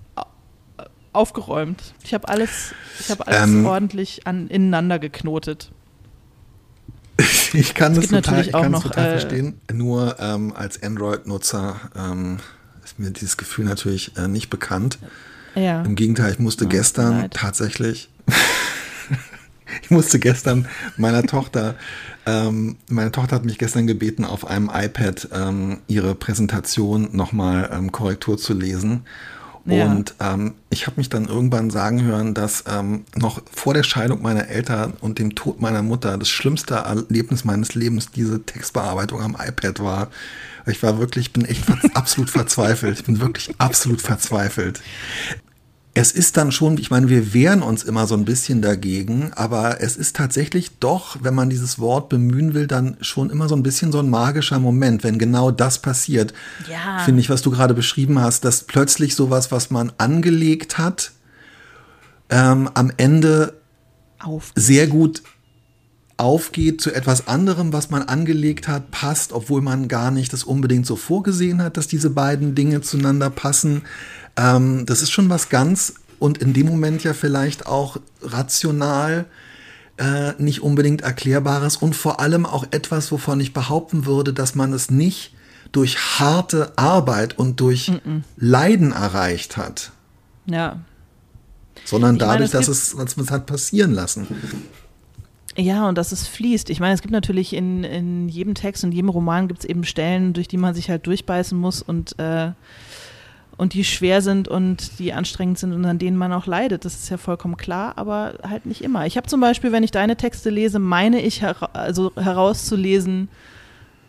[1.12, 1.94] aufgeräumt.
[2.04, 5.70] Ich habe alles, ich habe alles ähm, ordentlich an, ineinander geknotet.
[7.60, 9.60] ich kann das, das total, ich kann noch, total äh, verstehen.
[9.72, 12.38] Nur ähm, als Android-Nutzer ähm,
[12.84, 14.98] ist mir dieses Gefühl natürlich äh, nicht bekannt.
[15.54, 15.82] Ja.
[15.82, 17.34] Im Gegenteil, ich musste ja, gestern leid.
[17.34, 18.08] tatsächlich,
[19.82, 21.74] ich musste gestern meiner Tochter,
[22.24, 27.92] ähm, meine Tochter hat mich gestern gebeten, auf einem iPad ähm, ihre Präsentation nochmal ähm,
[27.92, 29.02] Korrektur zu lesen.
[29.64, 29.86] Ja.
[29.86, 34.22] Und ähm, ich habe mich dann irgendwann sagen hören, dass ähm, noch vor der Scheidung
[34.22, 39.36] meiner Eltern und dem Tod meiner Mutter das schlimmste Erlebnis meines Lebens diese Textbearbeitung am
[39.38, 40.08] iPad war.
[40.66, 41.62] Ich war wirklich, ich bin echt
[41.94, 43.00] absolut verzweifelt.
[43.00, 44.80] Ich bin wirklich absolut verzweifelt
[45.94, 49.82] es ist dann schon, ich meine, wir wehren uns immer so ein bisschen dagegen, aber
[49.82, 53.62] es ist tatsächlich doch, wenn man dieses Wort bemühen will, dann schon immer so ein
[53.62, 56.32] bisschen so ein magischer Moment, wenn genau das passiert.
[56.70, 57.00] Ja.
[57.04, 61.12] Finde ich, was du gerade beschrieben hast, dass plötzlich sowas, was man angelegt hat,
[62.30, 63.54] ähm, am Ende
[64.18, 64.64] aufgeht.
[64.64, 65.22] sehr gut
[66.16, 70.86] aufgeht zu etwas anderem, was man angelegt hat, passt, obwohl man gar nicht das unbedingt
[70.86, 73.82] so vorgesehen hat, dass diese beiden Dinge zueinander passen.
[74.36, 79.26] Ähm, das ist schon was ganz und in dem Moment ja vielleicht auch rational
[79.98, 84.72] äh, nicht unbedingt erklärbares und vor allem auch etwas, wovon ich behaupten würde, dass man
[84.72, 85.34] es nicht
[85.72, 88.22] durch harte Arbeit und durch mm -mm.
[88.36, 89.90] Leiden erreicht hat.
[90.46, 90.80] Ja.
[91.84, 94.26] Sondern ich dadurch, meine, es dass, es, dass man es hat passieren lassen.
[95.56, 96.70] Ja, und dass es fließt.
[96.70, 99.84] Ich meine, es gibt natürlich in, in jedem Text und jedem Roman gibt es eben
[99.84, 102.52] Stellen, durch die man sich halt durchbeißen muss und äh,
[103.62, 106.84] und die schwer sind und die anstrengend sind und an denen man auch leidet.
[106.84, 109.06] Das ist ja vollkommen klar, aber halt nicht immer.
[109.06, 113.28] Ich habe zum Beispiel, wenn ich deine Texte lese, meine ich hera also herauszulesen,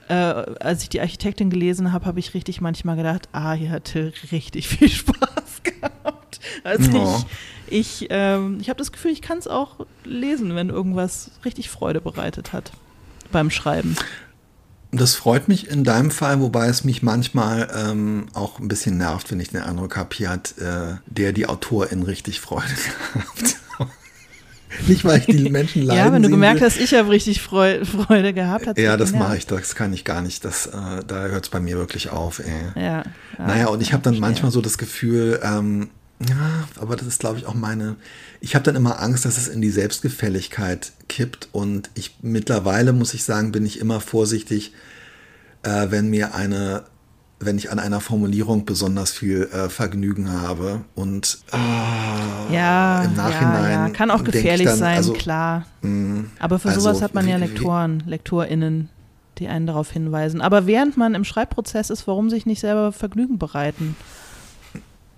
[0.08, 3.86] äh, als ich die Architektin gelesen habe, habe ich richtig manchmal gedacht, ah, hier hat
[3.86, 6.40] Till richtig viel Spaß gehabt.
[6.64, 7.24] Also oh.
[7.68, 11.70] ich, ich, ähm, ich habe das Gefühl, ich kann es auch lesen, wenn irgendwas richtig
[11.70, 12.72] Freude bereitet hat
[13.32, 13.96] beim Schreiben.
[14.96, 19.32] Das freut mich in deinem Fall, wobei es mich manchmal ähm, auch ein bisschen nervt,
[19.32, 22.68] wenn ich den Eindruck habe, hier hat äh, der die Autorin richtig Freude
[23.14, 23.58] gehabt.
[24.88, 26.68] nicht, weil ich die Menschen leiden Ja, wenn du gemerkt will.
[26.68, 28.68] hast, ich habe richtig Freude, Freude gehabt.
[28.68, 30.46] Hat's Ja, das mache ich, das kann ich gar nicht.
[30.46, 32.40] Das, äh, da hört es bei mir wirklich auf.
[32.40, 32.46] Ey.
[32.76, 32.82] Ja.
[32.82, 33.06] ja
[33.40, 34.30] Naja, und ich habe dann verstehe.
[34.30, 37.96] manchmal so das Gefühl, ähm, ja, aber das ist, glaube ich, auch meine,
[38.40, 43.14] ich habe dann immer Angst, dass es in die Selbstgefälligkeit kippt und ich mittlerweile, muss
[43.14, 44.74] ich sagen, bin ich immer vorsichtig,
[45.64, 46.84] äh, wenn mir eine,
[47.40, 53.64] wenn ich an einer Formulierung besonders viel äh, Vergnügen habe und äh, Ja, im Nachhinein
[53.64, 53.90] ja, ja.
[53.90, 55.66] kann auch gefährlich dann, sein, also, klar.
[55.82, 58.90] mh, Aber für also, sowas hat man ja Lektoren, LektorInnen,
[59.40, 60.42] die einen darauf hinweisen.
[60.42, 63.96] Aber während man im Schreibprozess ist, warum sich nicht selber Vergnügen bereiten?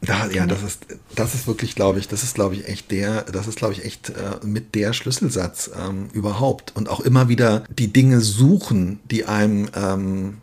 [0.05, 3.23] Da, ja, das ist, das ist wirklich, glaube ich, das ist, glaube ich, echt der,
[3.23, 6.73] das ist, glaube ich, echt äh, mit der Schlüsselsatz ähm, überhaupt.
[6.75, 10.37] Und auch immer wieder die Dinge suchen, die einem, ähm,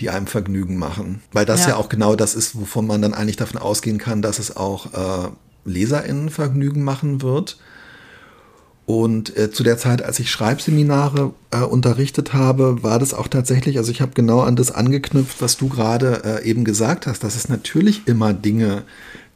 [0.00, 1.22] die einem Vergnügen machen.
[1.32, 1.70] Weil das ja.
[1.70, 1.76] Ja.
[1.76, 5.28] auch genau das ist, wovon man dann eigentlich davon ausgehen kann, dass es auch äh,
[5.64, 7.58] LeserInnen Vergnügen machen wird.
[8.86, 13.78] Und äh, zu der Zeit, als ich Schreibseminare äh, unterrichtet habe, war das auch tatsächlich,
[13.78, 17.34] also ich habe genau an das angeknüpft, was du gerade äh, eben gesagt hast, dass
[17.34, 18.82] es natürlich immer Dinge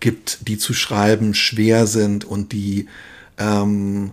[0.00, 2.88] gibt, die zu schreiben schwer sind und die,
[3.38, 4.10] ähm,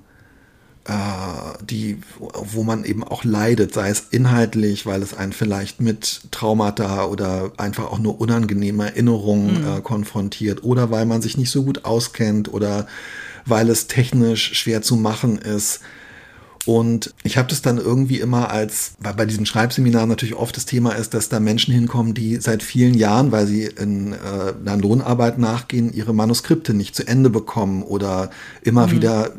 [0.86, 0.94] äh,
[1.70, 7.06] die, wo man eben auch leidet, sei es inhaltlich, weil es einen vielleicht mit Traumata
[7.06, 11.84] oder einfach auch nur unangenehme Erinnerungen äh, konfrontiert oder weil man sich nicht so gut
[11.84, 12.88] auskennt oder
[13.46, 15.82] weil es technisch schwer zu machen ist.
[16.66, 20.66] Und ich habe das dann irgendwie immer als, weil bei diesen Schreibseminaren natürlich oft das
[20.66, 24.18] Thema ist, dass da Menschen hinkommen, die seit vielen Jahren, weil sie in äh,
[24.60, 28.32] einer Lohnarbeit nachgehen, ihre Manuskripte nicht zu Ende bekommen oder
[28.64, 29.34] immer wieder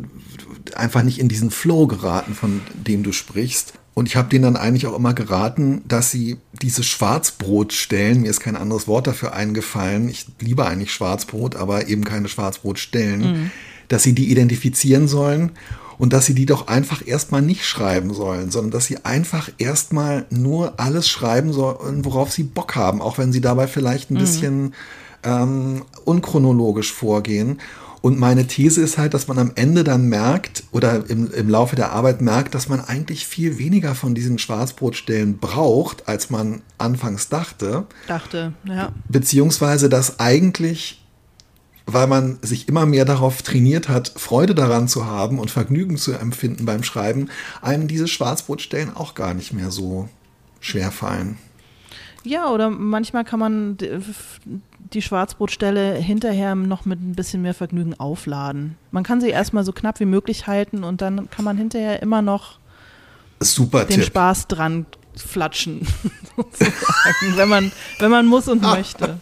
[0.74, 3.74] einfach nicht in diesen Flow geraten, von dem du sprichst.
[3.94, 8.40] Und ich habe denen dann eigentlich auch immer geraten, dass sie diese Schwarzbrotstellen, mir ist
[8.40, 13.50] kein anderes Wort dafür eingefallen, ich liebe eigentlich Schwarzbrot, aber eben keine Schwarzbrotstellen,
[13.88, 15.52] dass sie die identifizieren sollen
[15.98, 20.26] und dass sie die doch einfach erstmal nicht schreiben sollen, sondern dass sie einfach erstmal
[20.30, 24.74] nur alles schreiben sollen, worauf sie Bock haben, auch wenn sie dabei vielleicht ein bisschen
[25.22, 27.58] ähm, unchronologisch vorgehen.
[28.02, 31.74] Und meine These ist halt, dass man am Ende dann merkt oder im, im Laufe
[31.74, 37.28] der Arbeit merkt, dass man eigentlich viel weniger von diesen Schwarzbrotstellen braucht, als man anfangs
[37.28, 37.86] dachte.
[38.06, 38.92] Dachte, ja.
[39.08, 41.04] Beziehungsweise, dass eigentlich,
[41.86, 46.12] weil man sich immer mehr darauf trainiert hat, Freude daran zu haben und Vergnügen zu
[46.12, 47.28] empfinden beim Schreiben,
[47.62, 50.08] einem diese Schwarzbrotstellen auch gar nicht mehr so
[50.60, 51.38] schwer fallen.
[52.24, 54.00] Ja, oder manchmal kann man d-
[54.92, 58.76] die Schwarzbrotstelle hinterher noch mit ein bisschen mehr Vergnügen aufladen.
[58.90, 62.22] Man kann sie erstmal so knapp wie möglich halten und dann kann man hinterher immer
[62.22, 62.58] noch
[63.40, 64.06] Super den Tipp.
[64.06, 65.86] Spaß dran flatschen,
[66.36, 69.18] sozusagen, wenn man, wenn man muss und möchte.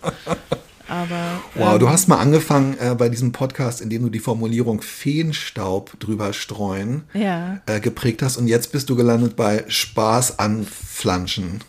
[0.94, 4.20] Aber Wow, ähm, du hast mal angefangen äh, bei diesem Podcast, in dem du die
[4.20, 7.60] Formulierung Feenstaub drüber streuen ja.
[7.66, 11.62] äh, geprägt hast und jetzt bist du gelandet bei Spaß an Flanschen.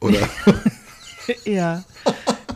[0.00, 0.28] Oder?
[1.44, 1.84] Ja,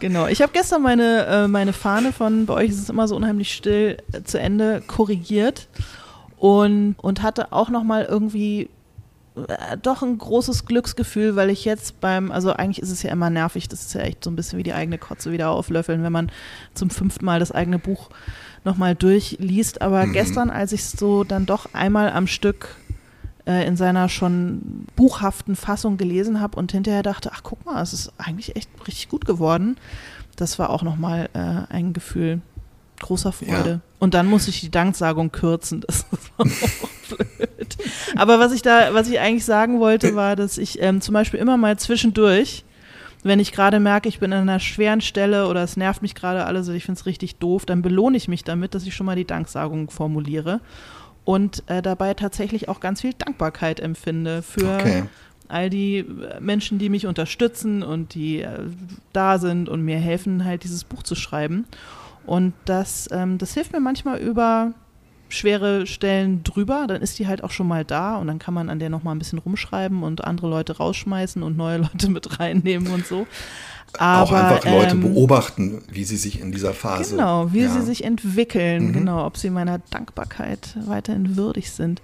[0.01, 0.29] genau.
[0.29, 3.53] Ich habe gestern meine, äh, meine Fahne von, bei euch ist es immer so unheimlich
[3.53, 5.69] still, äh, zu Ende korrigiert
[6.39, 8.71] und, und hatte auch nochmal irgendwie
[9.83, 13.69] doch ein großes Glücksgefühl, weil ich jetzt beim, also eigentlich ist es ja immer nervig,
[13.69, 16.31] das ist ja echt so ein bisschen wie die eigene Kotze wieder auflöffeln, wenn man
[16.75, 18.11] zum fünften Mal das eigene Buch
[18.65, 19.81] nochmal durchliest.
[19.81, 22.77] Aber gestern, als ich es so dann doch einmal am Stück
[23.47, 27.93] äh, in seiner schon buchhaften Fassung gelesen habe und hinterher dachte, ach guck mal, es
[27.93, 29.77] ist eigentlich echt richtig gut geworden.
[30.37, 32.43] Das war auch nochmal äh, ein Gefühl
[33.01, 33.71] großer Freude.
[33.71, 33.81] Ja.
[33.99, 35.81] Und dann muss ich die Danksagung kürzen.
[35.81, 36.49] Das war auch
[37.17, 37.49] blöd.
[38.17, 41.41] Aber was ich da, was ich eigentlich sagen wollte, war, dass ich ähm, zum Beispiel
[41.41, 42.65] immer mal zwischendurch,
[43.23, 46.45] wenn ich gerade merke, ich bin an einer schweren Stelle oder es nervt mich gerade
[46.45, 49.07] alles, oder ich finde es richtig doof, dann belohne ich mich damit, dass ich schon
[49.07, 50.61] mal die Danksagung formuliere
[51.25, 55.05] und äh, dabei tatsächlich auch ganz viel Dankbarkeit empfinde für Okay.
[55.49, 58.59] all die äh, Menschen, die mich unterstützen und die äh,
[59.13, 61.67] da sind und mir helfen, halt dieses Buch zu schreiben.
[62.27, 64.73] Und das, ähm, das hilft mir manchmal über
[65.33, 68.69] schwere Stellen drüber, dann ist die halt auch schon mal da und dann kann man
[68.71, 72.39] an der noch mal ein bisschen rumschreiben und andere Leute rausschmeißen und neue Leute mit
[72.39, 73.27] reinnehmen und so.
[73.99, 77.17] Aber, auch einfach Leute ähm, beobachten, wie sie sich in dieser Phase.
[77.17, 77.69] Genau, wie ja.
[77.71, 78.93] sie sich entwickeln, Mhm.
[78.93, 82.01] genau, ob sie meiner Dankbarkeit weiterhin würdig sind.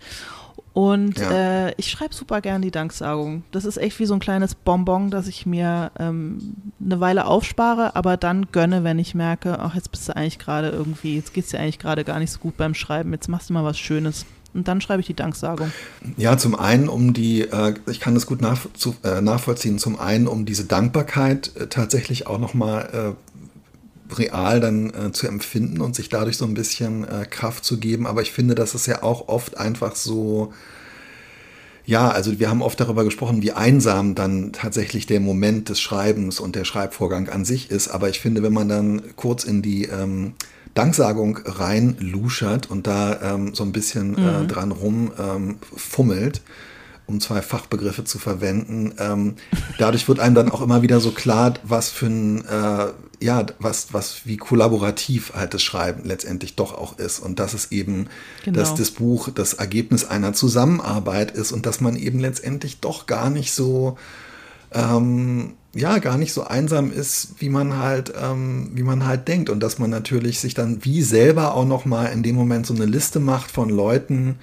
[0.79, 1.67] Und Ja.
[1.67, 3.43] äh, ich schreibe super gern die Danksagung.
[3.51, 6.38] Das ist echt wie so ein kleines Bonbon, das ich mir ähm,
[6.81, 10.69] eine Weile aufspare, aber dann gönne, wenn ich merke, ach, jetzt bist du eigentlich gerade
[10.69, 13.51] irgendwie, jetzt geht es dir eigentlich gerade gar nicht so gut beim Schreiben, jetzt machst
[13.51, 14.25] du mal was Schönes.
[14.55, 15.73] Und dann schreibe ich die Danksagung.
[16.17, 19.99] Ja, zum einen um die, äh, ich kann das gut nach, zu, äh, nachvollziehen, zum
[19.99, 23.28] einen um diese Dankbarkeit äh, tatsächlich auch nochmal äh,
[24.16, 28.07] real dann äh, zu empfinden und sich dadurch so ein bisschen äh, Kraft zu geben.
[28.07, 30.53] Aber ich finde, dass es ja auch oft einfach so,
[31.85, 36.40] ja, also wir haben oft darüber gesprochen, wie einsam dann tatsächlich der Moment des Schreibens
[36.40, 37.88] und der Schreibvorgang an sich ist.
[37.88, 40.35] Aber ich finde, wenn man dann kurz in die ähm,
[40.75, 44.44] Danksagung reinluschert und da ähm, so ein bisschen äh, mhm.
[44.44, 46.42] äh, dran rumfummelt, ähm,
[47.09, 48.92] um zwei Fachbegriffe zu verwenden.
[48.99, 49.37] Ähm,
[49.79, 52.88] dadurch wird einem dann auch immer wieder so klar, was für ein, äh,
[53.21, 57.18] ja, was, was, wie kollaborativ halt das Schreiben letztendlich doch auch ist.
[57.18, 58.09] Und dass es eben,
[58.44, 58.59] genau.
[58.59, 63.31] dass das Buch das Ergebnis einer Zusammenarbeit ist und dass man eben letztendlich doch gar
[63.31, 63.97] nicht so,
[64.73, 69.49] ähm, ja, gar nicht so einsam ist, wie man halt, ähm, wie man halt denkt.
[69.49, 72.87] Und dass man natürlich sich dann wie selber auch nochmal in dem Moment so eine
[72.87, 74.37] Liste macht von Leuten,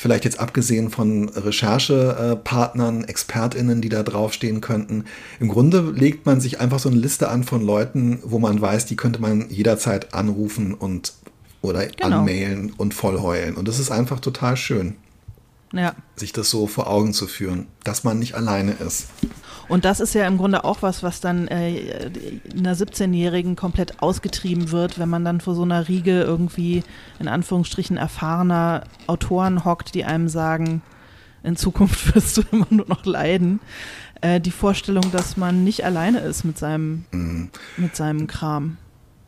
[0.00, 5.04] vielleicht jetzt abgesehen von Recherchepartnern, ExpertInnen, die da draufstehen könnten.
[5.40, 8.86] Im Grunde legt man sich einfach so eine Liste an von Leuten, wo man weiß,
[8.86, 11.12] die könnte man jederzeit anrufen und
[11.60, 12.20] oder genau.
[12.20, 13.56] anmailen und vollheulen.
[13.56, 14.96] Und das ist einfach total schön.
[15.74, 15.94] Ja.
[16.16, 19.08] Sich das so vor Augen zu führen, dass man nicht alleine ist.
[19.70, 22.10] Und das ist ja im Grunde auch was, was dann äh,
[22.58, 26.82] einer 17-Jährigen komplett ausgetrieben wird, wenn man dann vor so einer Riege irgendwie
[27.20, 30.82] in Anführungsstrichen erfahrener Autoren hockt, die einem sagen,
[31.44, 33.60] in Zukunft wirst du immer nur noch leiden.
[34.22, 37.50] Äh, die Vorstellung, dass man nicht alleine ist mit seinem, mhm.
[37.76, 38.76] mit seinem Kram.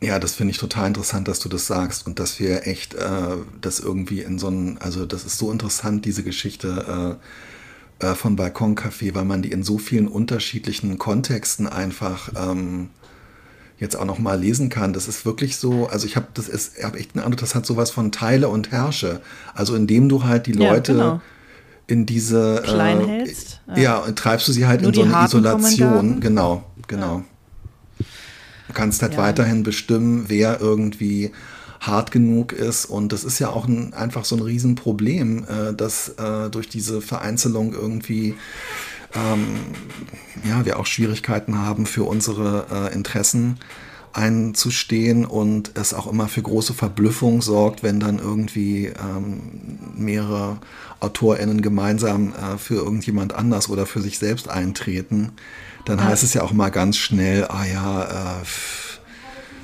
[0.01, 3.37] Ja, das finde ich total interessant, dass du das sagst und dass wir echt äh,
[3.61, 7.25] das irgendwie in so einem, also das ist so interessant, diese Geschichte äh,
[8.03, 12.89] äh, von Balkoncafé, weil man die in so vielen unterschiedlichen Kontexten einfach ähm,
[13.79, 14.93] jetzt auch noch mal lesen kann.
[14.93, 17.55] Das ist wirklich so, also ich habe das ist, ich habe echt einen Eindruck, das
[17.55, 19.21] hat sowas von Teile und Herrsche.
[19.53, 21.21] Also indem du halt die Leute ja, genau.
[21.87, 23.61] in diese klein äh, hältst.
[23.67, 23.77] Ja.
[23.77, 26.19] ja, und treibst du sie halt Nur in so eine Isolation.
[26.19, 27.17] Genau, genau.
[27.17, 28.05] Ja.
[28.67, 31.31] Du kannst halt weiterhin bestimmen, wer irgendwie
[31.85, 32.85] hart genug ist.
[32.85, 37.01] Und das ist ja auch ein, einfach so ein Riesenproblem, äh, dass äh, durch diese
[37.01, 38.35] Vereinzelung irgendwie
[39.15, 39.45] ähm,
[40.47, 43.59] ja, wir auch Schwierigkeiten haben für unsere äh, Interessen
[44.13, 50.59] einzustehen und es auch immer für große Verblüffung sorgt, wenn dann irgendwie ähm, mehrere
[50.99, 55.31] AutorInnen gemeinsam äh, für irgendjemand anders oder für sich selbst eintreten.
[55.85, 58.03] Dann heißt es ja auch mal ganz schnell, ah ja,
[58.41, 58.45] äh,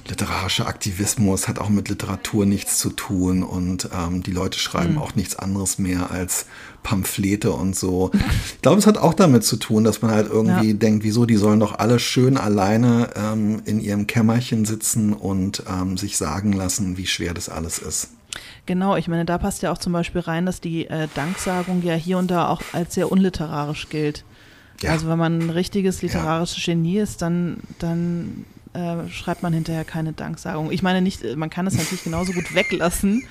[0.10, 5.00] literarischer Aktivismus hat auch mit Literatur nichts zu tun und ähm, die Leute schreiben mhm.
[5.00, 6.46] auch nichts anderes mehr als
[6.84, 8.12] Pamphlete und so.
[8.56, 10.74] Ich glaube, es hat auch damit zu tun, dass man halt irgendwie ja.
[10.74, 15.98] denkt, wieso, die sollen doch alle schön alleine ähm, in ihrem Kämmerchen sitzen und ähm,
[15.98, 18.10] sich sagen lassen, wie schwer das alles ist.
[18.66, 21.96] Genau, ich meine, da passt ja auch zum Beispiel rein, dass die äh, Danksagung ja
[21.96, 24.24] hier und da auch als sehr unliterarisch gilt.
[24.82, 24.92] Ja.
[24.92, 26.74] Also wenn man ein richtiges literarisches ja.
[26.74, 30.72] Genie ist, dann, dann äh, schreibt man hinterher keine Danksagung.
[30.72, 33.24] Ich meine nicht, man kann es natürlich genauso gut weglassen,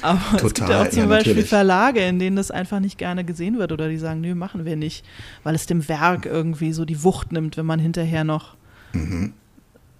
[0.00, 1.48] aber Total, es gibt ja auch zum ja, Beispiel natürlich.
[1.48, 4.76] Verlage, in denen das einfach nicht gerne gesehen wird oder die sagen, nö, machen wir
[4.76, 5.04] nicht,
[5.42, 8.56] weil es dem Werk irgendwie so die Wucht nimmt, wenn man hinterher noch
[8.94, 9.34] mhm.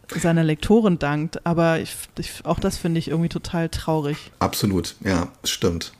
[0.08, 1.44] seiner Lektorin dankt.
[1.46, 4.32] Aber ich, ich, auch das finde ich irgendwie total traurig.
[4.38, 5.92] Absolut, ja, stimmt.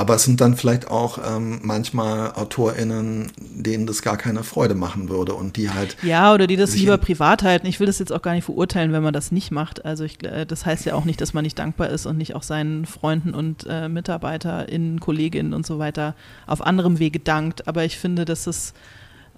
[0.00, 5.10] Aber es sind dann vielleicht auch ähm, manchmal AutorInnen, denen das gar keine Freude machen
[5.10, 5.98] würde und die halt.
[6.02, 7.66] Ja, oder die das lieber privat halten.
[7.66, 9.84] Ich will das jetzt auch gar nicht verurteilen, wenn man das nicht macht.
[9.84, 12.34] Also ich, äh, das heißt ja auch nicht, dass man nicht dankbar ist und nicht
[12.34, 16.14] auch seinen Freunden und äh, MitarbeiterInnen, Kolleginnen und so weiter
[16.46, 17.68] auf anderem Wege dankt.
[17.68, 18.72] Aber ich finde, dass es,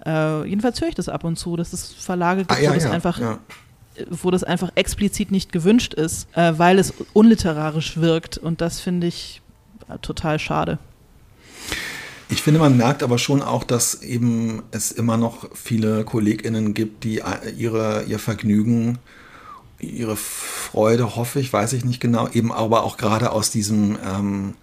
[0.05, 2.75] äh, jedenfalls höre ich das ab und zu, dass es Verlage gibt, ah, ja, wo
[2.75, 3.39] das ja, einfach ja
[4.09, 8.39] wo das einfach explizit nicht gewünscht ist, äh, weil es unliterarisch wirkt.
[8.39, 9.42] Und das finde ich
[10.01, 10.79] total schade.
[12.29, 17.03] Ich finde, man merkt aber schon auch, dass eben es immer noch viele KollegInnen gibt,
[17.03, 17.21] die
[17.57, 18.97] ihre, ihr Vergnügen,
[19.79, 24.55] ihre Freude, hoffe ich, weiß ich nicht genau, eben aber auch gerade aus diesem, ähm,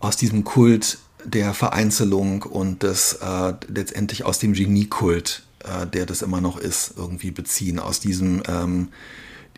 [0.00, 6.22] aus diesem Kult der Vereinzelung und des äh, letztendlich aus dem Geniekult, äh, der das
[6.22, 8.88] immer noch ist, irgendwie beziehen, aus diesem ähm,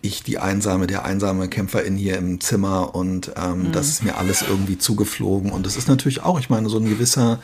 [0.03, 3.73] ich die einsame, der einsame Kämpferin hier im Zimmer und ähm, mhm.
[3.73, 5.53] das ist mir alles irgendwie zugeflogen.
[5.53, 7.41] Und das ist natürlich auch, ich meine, so ein gewisser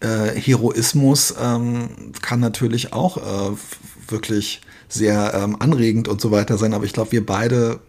[0.00, 3.56] äh, Heroismus ähm, kann natürlich auch äh,
[4.08, 6.74] wirklich sehr ähm, anregend und so weiter sein.
[6.74, 7.80] Aber ich glaube, wir beide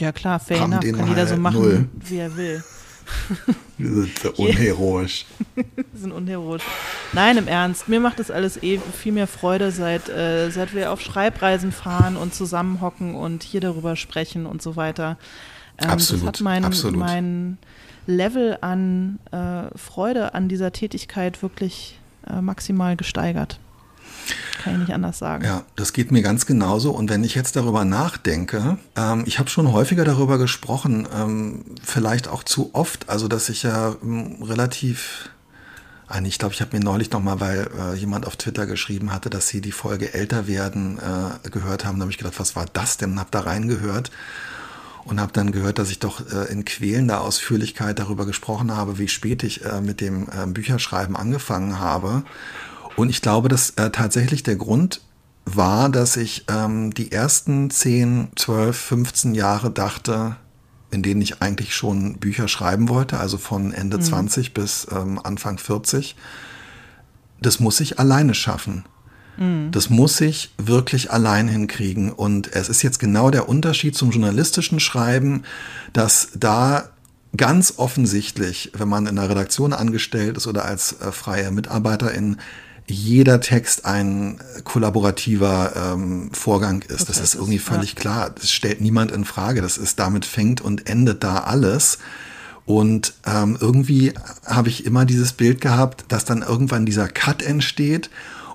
[0.00, 1.88] ja klar, fair haben enough, den kann jeder so machen, null.
[2.00, 2.64] wie er will.
[3.82, 5.26] Wir sind unheroisch.
[5.54, 5.64] Wir
[5.94, 6.62] sind unheroisch.
[7.12, 7.88] Nein, im Ernst.
[7.88, 12.16] Mir macht das alles eh viel mehr Freude, seit, äh, seit wir auf Schreibreisen fahren
[12.16, 15.18] und zusammenhocken und hier darüber sprechen und so weiter.
[15.78, 16.98] Ähm, absolut, das hat mein, absolut.
[17.00, 17.58] mein
[18.06, 23.58] Level an äh, Freude an dieser Tätigkeit wirklich äh, maximal gesteigert.
[24.62, 25.44] Kann ich nicht anders sagen.
[25.44, 26.92] Ja, das geht mir ganz genauso.
[26.92, 32.28] Und wenn ich jetzt darüber nachdenke, ähm, ich habe schon häufiger darüber gesprochen, ähm, vielleicht
[32.28, 35.30] auch zu oft, also dass ich ja ähm, relativ
[36.24, 39.30] ich glaube, ich habe mir neulich noch mal, weil äh, jemand auf Twitter geschrieben hatte,
[39.30, 41.96] dass sie die Folge älter werden äh, gehört haben.
[41.96, 43.12] Da habe ich gedacht, was war das denn?
[43.12, 44.10] Und habe da reingehört
[45.04, 49.08] und habe dann gehört, dass ich doch äh, in quälender Ausführlichkeit darüber gesprochen habe, wie
[49.08, 52.24] spät ich äh, mit dem äh, Bücherschreiben angefangen habe.
[52.96, 55.00] Und ich glaube, dass äh, tatsächlich der Grund
[55.44, 60.36] war, dass ich ähm, die ersten 10, 12, 15 Jahre dachte,
[60.90, 64.02] in denen ich eigentlich schon Bücher schreiben wollte, also von Ende mhm.
[64.02, 66.16] 20 bis ähm, Anfang 40,
[67.40, 68.84] das muss ich alleine schaffen.
[69.36, 69.70] Mhm.
[69.72, 72.12] Das muss ich wirklich allein hinkriegen.
[72.12, 75.42] Und es ist jetzt genau der Unterschied zum journalistischen Schreiben,
[75.92, 76.90] dass da
[77.36, 82.36] ganz offensichtlich, wenn man in der Redaktion angestellt ist oder als äh, freie Mitarbeiterin,
[82.92, 87.08] jeder Text ein kollaborativer ähm, Vorgang ist.
[87.08, 88.00] Das, das ist irgendwie völlig ja.
[88.00, 88.30] klar.
[88.30, 89.62] Das stellt niemand in Frage.
[89.62, 91.98] Das ist, damit fängt und endet da alles.
[92.64, 94.12] Und ähm, irgendwie
[94.46, 98.10] habe ich immer dieses Bild gehabt, dass dann irgendwann dieser Cut entsteht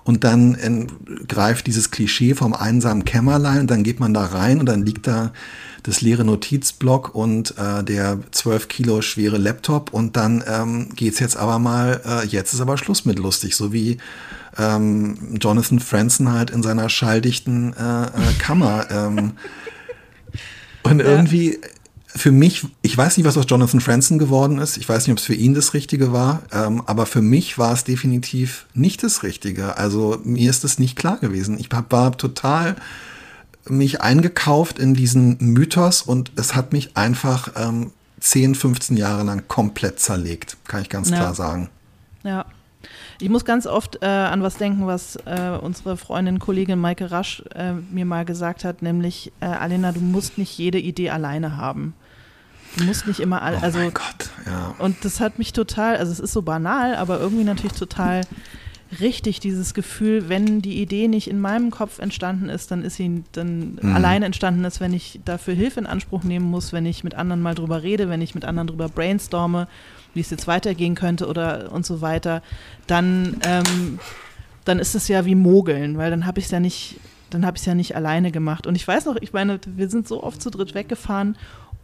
[0.05, 0.87] und dann in,
[1.27, 5.07] greift dieses Klischee vom einsamen Kämmerlein und dann geht man da rein und dann liegt
[5.07, 5.33] da
[5.87, 11.37] das leere Notizblock und äh, der 12 Kilo schwere Laptop und dann ähm, es jetzt
[11.37, 13.97] aber mal, äh, jetzt ist aber Schluss mit lustig, so wie
[14.57, 18.87] ähm, Jonathan Franzen halt in seiner schalldichten äh, äh, Kammer.
[18.91, 19.33] ähm,
[20.83, 21.59] und irgendwie
[22.07, 24.77] für mich, ich weiß nicht, was aus Jonathan Franzen geworden ist.
[24.77, 27.71] Ich weiß nicht, ob es für ihn das Richtige war, ähm, aber für mich war
[27.71, 29.77] es definitiv nicht das Richtige.
[29.77, 31.57] Also mir ist es nicht klar gewesen.
[31.59, 32.75] Ich war total
[33.69, 39.47] mich eingekauft in diesen Mythos und es hat mich einfach ähm, 10, 15 Jahre lang
[39.47, 41.17] komplett zerlegt, kann ich ganz ja.
[41.17, 41.69] klar sagen.
[42.23, 42.45] Ja.
[43.19, 47.43] Ich muss ganz oft äh, an was denken, was äh, unsere Freundin, Kollegin Maike Rasch
[47.55, 51.93] äh, mir mal gesagt hat, nämlich, äh, Alena, du musst nicht jede Idee alleine haben.
[52.77, 53.79] Du musst nicht immer alle, oh also.
[53.79, 54.75] Mein Gott, ja.
[54.77, 58.21] Und das hat mich total, also es ist so banal, aber irgendwie natürlich total
[58.99, 63.23] richtig dieses Gefühl, wenn die Idee nicht in meinem Kopf entstanden ist, dann ist sie
[63.33, 63.95] dann mhm.
[63.95, 67.41] alleine entstanden ist, wenn ich dafür Hilfe in Anspruch nehmen muss, wenn ich mit anderen
[67.41, 69.67] mal drüber rede, wenn ich mit anderen drüber brainstorme,
[70.13, 72.41] wie es jetzt weitergehen könnte oder und so weiter,
[72.87, 73.99] dann, ähm,
[74.65, 77.57] dann ist es ja wie Mogeln, weil dann habe ich es ja nicht, dann habe
[77.57, 78.67] ich es ja nicht alleine gemacht.
[78.67, 81.37] Und ich weiß noch, ich meine, wir sind so oft zu dritt weggefahren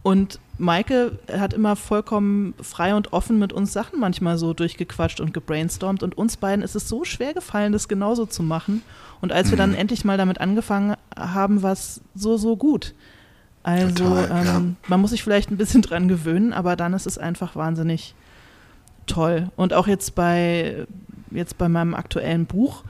[0.04, 5.34] und Maike hat immer vollkommen frei und offen mit uns Sachen manchmal so durchgequatscht und
[5.34, 6.04] gebrainstormt.
[6.04, 8.84] Und uns beiden ist es so schwer gefallen, das genauso zu machen.
[9.22, 9.78] Und als wir dann mhm.
[9.78, 12.94] endlich mal damit angefangen haben, war es so, so gut.
[13.64, 14.90] Also Total, ähm, ja.
[14.90, 18.14] man muss sich vielleicht ein bisschen dran gewöhnen, aber dann ist es einfach wahnsinnig
[19.08, 19.50] toll.
[19.56, 20.86] Und auch jetzt bei,
[21.32, 22.84] jetzt bei meinem aktuellen Buch,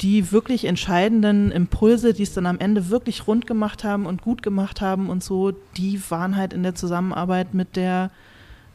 [0.00, 4.42] die wirklich entscheidenden Impulse, die es dann am Ende wirklich rund gemacht haben und gut
[4.42, 8.10] gemacht haben und so, die waren halt in der Zusammenarbeit mit der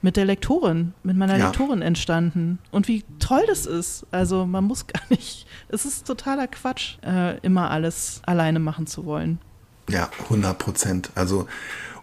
[0.01, 1.45] mit der Lektorin, mit meiner ja.
[1.47, 2.59] Lektorin entstanden.
[2.69, 4.05] Und wie toll das ist.
[4.11, 9.05] Also man muss gar nicht, es ist totaler Quatsch, äh, immer alles alleine machen zu
[9.05, 9.39] wollen.
[9.89, 11.09] Ja, 100 Prozent.
[11.15, 11.47] Also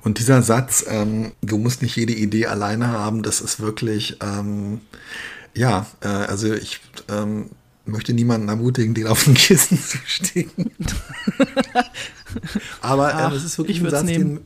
[0.02, 4.80] und dieser Satz, ähm, du musst nicht jede Idee alleine haben, das ist wirklich, ähm,
[5.54, 7.50] ja, äh, also ich ähm,
[7.84, 10.70] möchte niemanden ermutigen, den auf dem Kissen zu stecken.
[12.80, 14.40] Aber ähm, es ist wirklich ein Satz, den,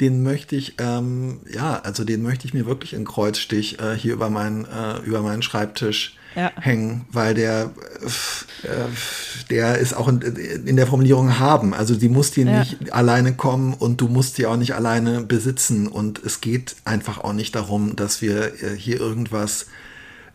[0.00, 4.14] den, möchte ich, ähm, ja, also den möchte ich mir wirklich in Kreuzstich äh, hier
[4.14, 6.50] über, mein, äh, über meinen Schreibtisch ja.
[6.58, 7.70] hängen, weil der,
[8.62, 8.68] äh,
[9.50, 11.74] der ist auch in, in, der Formulierung haben.
[11.74, 12.60] Also die muss dir ja.
[12.60, 15.86] nicht alleine kommen und du musst die auch nicht alleine besitzen.
[15.86, 19.66] Und es geht einfach auch nicht darum, dass wir äh, hier irgendwas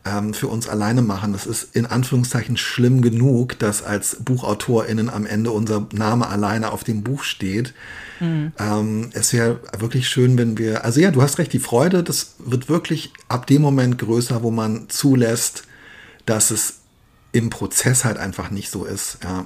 [0.07, 1.33] ähm, für uns alleine machen.
[1.33, 6.83] Das ist in Anführungszeichen schlimm genug, dass als BuchautorInnen am Ende unser Name alleine auf
[6.83, 7.73] dem Buch steht.
[8.19, 8.51] Mhm.
[8.59, 12.35] Ähm, es wäre wirklich schön, wenn wir, also ja, du hast recht, die Freude, das
[12.39, 15.63] wird wirklich ab dem Moment größer, wo man zulässt,
[16.25, 16.75] dass es
[17.31, 19.19] im Prozess halt einfach nicht so ist.
[19.23, 19.45] Ja.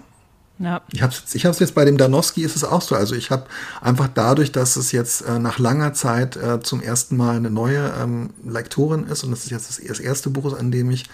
[0.61, 0.81] Ja.
[0.91, 2.95] Ich habe es ich jetzt bei dem Danowski ist es auch so.
[2.95, 3.45] Also ich habe
[3.81, 7.91] einfach dadurch, dass es jetzt äh, nach langer Zeit äh, zum ersten Mal eine neue
[7.99, 11.05] ähm, Lektorin ist und das ist jetzt das, das, erste Buch, an dem ich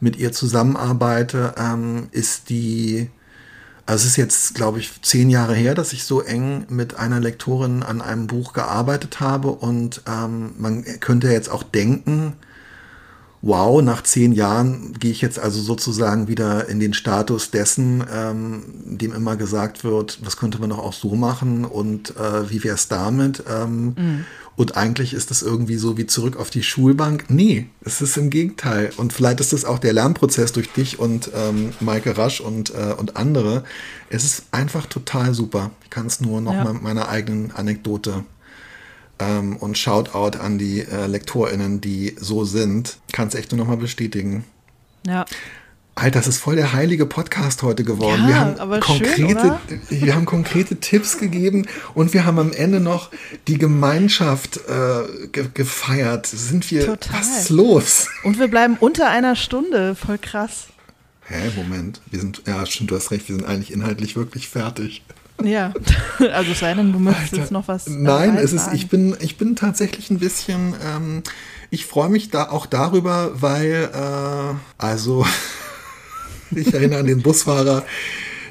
[0.00, 3.10] mit ihr zusammenarbeite, ähm, ist die,
[3.86, 7.20] also es ist jetzt, glaube ich, zehn Jahre her, dass ich so eng mit einer
[7.20, 12.34] Lektorin an einem Buch gearbeitet habe und ähm, man könnte jetzt auch denken,
[13.44, 18.62] wow, nach zehn Jahren gehe ich jetzt also sozusagen wieder in den Status dessen, ähm,
[18.84, 22.74] dem immer gesagt wird, was könnte man doch auch so machen und äh, wie wäre
[22.74, 23.44] es damit?
[23.48, 24.24] Ähm, mhm.
[24.56, 27.24] Und eigentlich ist das irgendwie so wie zurück auf die Schulbank.
[27.28, 28.92] Nee, es ist im Gegenteil.
[28.96, 32.94] Und vielleicht ist das auch der Lernprozess durch dich und ähm, Maike Rasch und, äh,
[32.96, 33.64] und andere.
[34.10, 35.72] Es ist einfach total super.
[35.82, 36.64] Ich kann es nur noch ja.
[36.64, 38.24] mal mit meiner eigenen Anekdote
[39.18, 42.98] ähm, und Shoutout an die äh, LektorInnen, die so sind.
[43.12, 44.44] Kann es echt nur nochmal bestätigen.
[45.06, 45.24] Ja.
[45.96, 48.22] Alter, das ist voll der heilige Podcast heute geworden.
[48.22, 52.80] Ja, wir, haben konkrete, schön, wir haben konkrete Tipps gegeben und wir haben am Ende
[52.80, 53.10] noch
[53.46, 56.26] die Gemeinschaft äh, ge gefeiert.
[56.26, 57.20] Sind wir, Total.
[57.20, 58.08] was ist los?
[58.24, 60.66] Und wir bleiben unter einer Stunde, voll krass.
[61.26, 65.02] Hä, Moment, wir sind, ja stimmt, du hast recht, wir sind eigentlich inhaltlich wirklich fertig.
[65.42, 65.72] Ja,
[66.32, 67.88] also sei denn, du möchtest Alter, jetzt noch was.
[67.88, 71.22] Nein, es ist, ich bin, ich bin tatsächlich ein bisschen, ähm,
[71.70, 75.26] ich freue mich da auch darüber, weil, äh, also,
[76.50, 77.84] ich erinnere an den Busfahrer,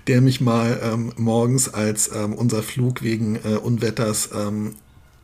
[0.07, 4.75] der mich mal ähm, morgens, als ähm, unser Flug wegen äh, Unwetters ähm,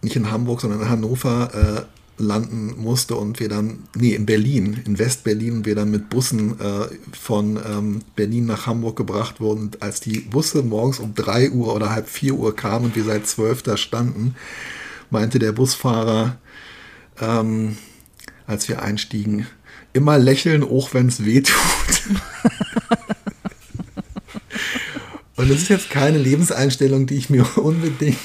[0.01, 4.82] nicht in Hamburg, sondern in Hannover äh, landen musste und wir dann, nee, in Berlin,
[4.86, 9.61] in West-Berlin, wir dann mit Bussen äh, von ähm, Berlin nach Hamburg gebracht wurden.
[9.61, 13.03] Und als die Busse morgens um 3 Uhr oder halb 4 Uhr kamen und wir
[13.03, 14.36] seit 12 da standen,
[15.09, 16.38] meinte der Busfahrer,
[17.20, 17.78] ähm,
[18.45, 19.47] als wir einstiegen,
[19.93, 21.55] immer lächeln, auch wenn es weh tut.
[25.38, 28.17] und das ist jetzt keine Lebenseinstellung, die ich mir unbedingt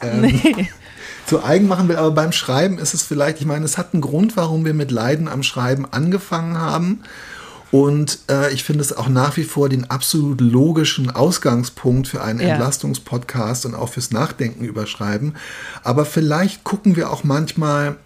[0.00, 0.70] ähm, nee
[1.30, 1.94] zu eigen machen will.
[1.94, 4.90] Aber beim Schreiben ist es vielleicht, ich meine, es hat einen Grund, warum wir mit
[4.90, 7.02] Leiden am Schreiben angefangen haben.
[7.70, 12.40] Und äh, ich finde es auch nach wie vor den absolut logischen Ausgangspunkt für einen
[12.40, 12.48] ja.
[12.48, 15.34] Entlastungspodcast und auch fürs Nachdenken über Schreiben.
[15.84, 17.96] Aber vielleicht gucken wir auch manchmal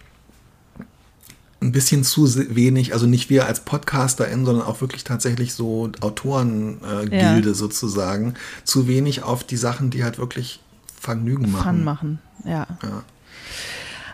[1.61, 7.09] ein bisschen zu wenig, also nicht wir als PodcasterInnen, sondern auch wirklich tatsächlich so Autorengilde
[7.09, 7.53] äh, ja.
[7.55, 10.59] sozusagen, zu wenig auf die Sachen, die halt wirklich
[10.99, 11.77] Vergnügen machen.
[11.77, 12.67] Fun machen, ja.
[12.83, 13.03] ja.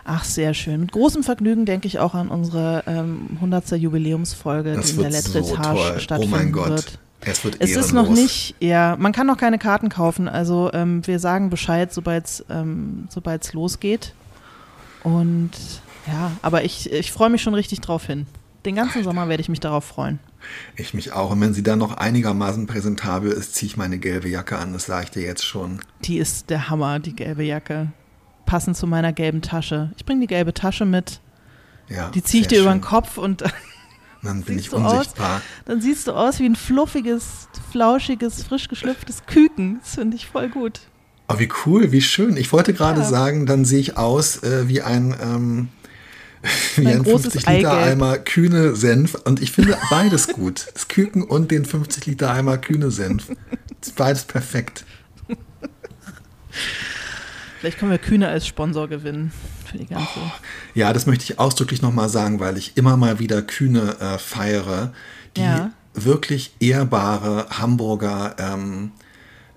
[0.04, 0.80] Ach, sehr schön.
[0.80, 3.72] Mit großem Vergnügen denke ich auch an unsere ähm, 100.
[3.72, 6.70] Jubiläumsfolge, das die in der letzten so Etage stattfinden oh mein Gott.
[6.70, 6.98] wird.
[7.24, 10.28] Es wird Es ist noch nicht, ja, man kann noch keine Karten kaufen.
[10.28, 13.06] Also ähm, wir sagen Bescheid, sobald es ähm,
[13.52, 14.14] losgeht.
[15.04, 15.52] Und
[16.08, 18.26] ja, aber ich, ich freue mich schon richtig drauf hin.
[18.64, 19.10] Den ganzen Alter.
[19.10, 20.18] Sommer werde ich mich darauf freuen.
[20.76, 21.30] Ich mich auch.
[21.30, 24.72] Und wenn sie dann noch einigermaßen präsentabel ist, ziehe ich meine gelbe Jacke an.
[24.72, 25.80] Das sage ich dir jetzt schon.
[26.02, 27.92] Die ist der Hammer, die gelbe Jacke
[28.52, 29.92] passend zu meiner gelben Tasche.
[29.96, 31.20] Ich bringe die gelbe Tasche mit.
[31.88, 32.64] Ja, die ziehe ich dir schön.
[32.64, 33.42] über den Kopf und
[34.22, 35.36] dann bin ich unsichtbar.
[35.36, 39.78] Aus, dann siehst du aus wie ein fluffiges, flauschiges, frisch geschlüpftes Küken.
[39.80, 40.80] Das finde ich voll gut.
[41.28, 42.36] Oh, wie cool, wie schön.
[42.36, 43.06] Ich wollte gerade ja.
[43.06, 45.68] sagen, dann sehe ich aus äh, wie ein, ähm,
[46.76, 49.14] wie ein, ein 50 Liter Eimer kühne Senf.
[49.14, 50.66] Und ich finde beides gut.
[50.74, 53.32] Das Küken und den 50 Liter Eimer kühne Senf.
[53.96, 54.84] Beides perfekt.
[57.62, 59.30] Vielleicht können wir Kühne als Sponsor gewinnen
[59.64, 60.08] für die ganze.
[60.16, 60.32] Oh,
[60.74, 64.92] ja, das möchte ich ausdrücklich nochmal sagen, weil ich immer mal wieder Kühne äh, feiere,
[65.36, 65.70] die ja.
[65.94, 68.90] wirklich ehrbare Hamburger ähm,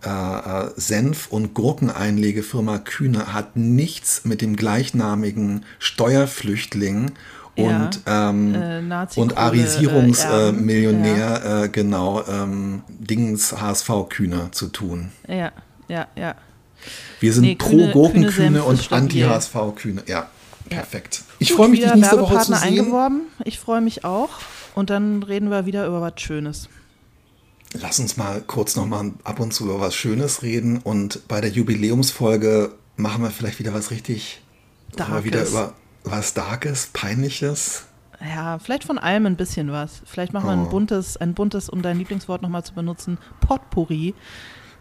[0.03, 7.13] äh, äh, Senf- und Gurkeneinlegefirma Kühne hat nichts mit dem gleichnamigen Steuerflüchtling
[7.55, 11.63] und, ja, ähm, äh, und Arisierungsmillionär, äh, ja.
[11.63, 15.11] äh, genau, ähm, Dings HSV Kühne zu tun.
[15.27, 15.51] Ja,
[15.87, 16.35] ja, ja.
[17.19, 20.03] Wir sind nee, pro Gurkenkühne und anti-HSV-Kühne.
[20.07, 20.29] Ja,
[20.69, 21.23] perfekt.
[21.39, 22.79] Ich freue mich, dich nächste Woche zu sehen.
[22.79, 23.21] Eingeworben.
[23.43, 24.29] Ich freue mich auch.
[24.75, 26.69] Und dann reden wir wieder über was Schönes.
[27.73, 30.77] Lass uns mal kurz noch mal ab und zu über was Schönes reden.
[30.77, 34.41] Und bei der Jubiläumsfolge machen wir vielleicht wieder was richtig.
[34.95, 35.23] Darkes.
[35.23, 35.73] Wieder über
[36.03, 37.85] was Darkes, Peinliches.
[38.21, 40.01] Ja, vielleicht von allem ein bisschen was.
[40.05, 40.69] Vielleicht machen wir ein oh.
[40.69, 44.13] buntes, ein buntes, um dein Lieblingswort nochmal zu benutzen, Potpourri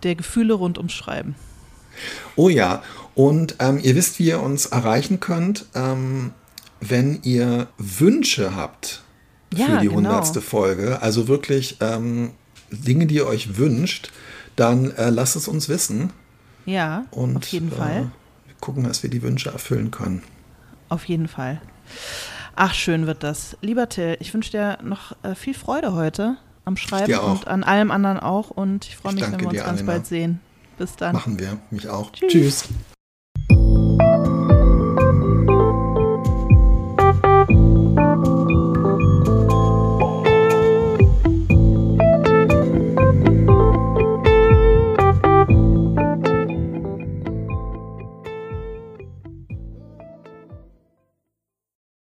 [0.03, 1.34] der Gefühle rund ums Schreiben.
[2.36, 2.82] Oh ja,
[3.14, 6.32] und ähm, ihr wisst, wie ihr uns erreichen könnt, ähm,
[6.80, 9.03] wenn ihr Wünsche habt
[9.53, 10.51] für ja, die hundertste genau.
[10.51, 11.03] Folge.
[11.03, 12.32] Also wirklich ähm,
[12.70, 14.11] Dinge, die ihr euch wünscht,
[14.57, 16.12] dann äh, lasst es uns wissen.
[16.66, 18.11] Ja, und, auf jeden äh, Fall.
[18.61, 20.22] Gucken, dass wir die Wünsche erfüllen können.
[20.88, 21.61] Auf jeden Fall.
[22.57, 23.57] Ach, schön wird das.
[23.61, 27.90] Lieber Till, ich wünsche dir noch äh, viel Freude heute am Schreiben und an allem
[27.90, 28.51] anderen auch.
[28.51, 29.92] Und ich freue mich, wenn wir uns ganz Anina.
[29.92, 30.40] bald sehen.
[30.78, 31.14] Bis dann.
[31.14, 31.58] Machen wir.
[31.70, 32.10] Mich auch.
[32.12, 32.32] Tschüss.
[32.32, 32.68] Tschüss.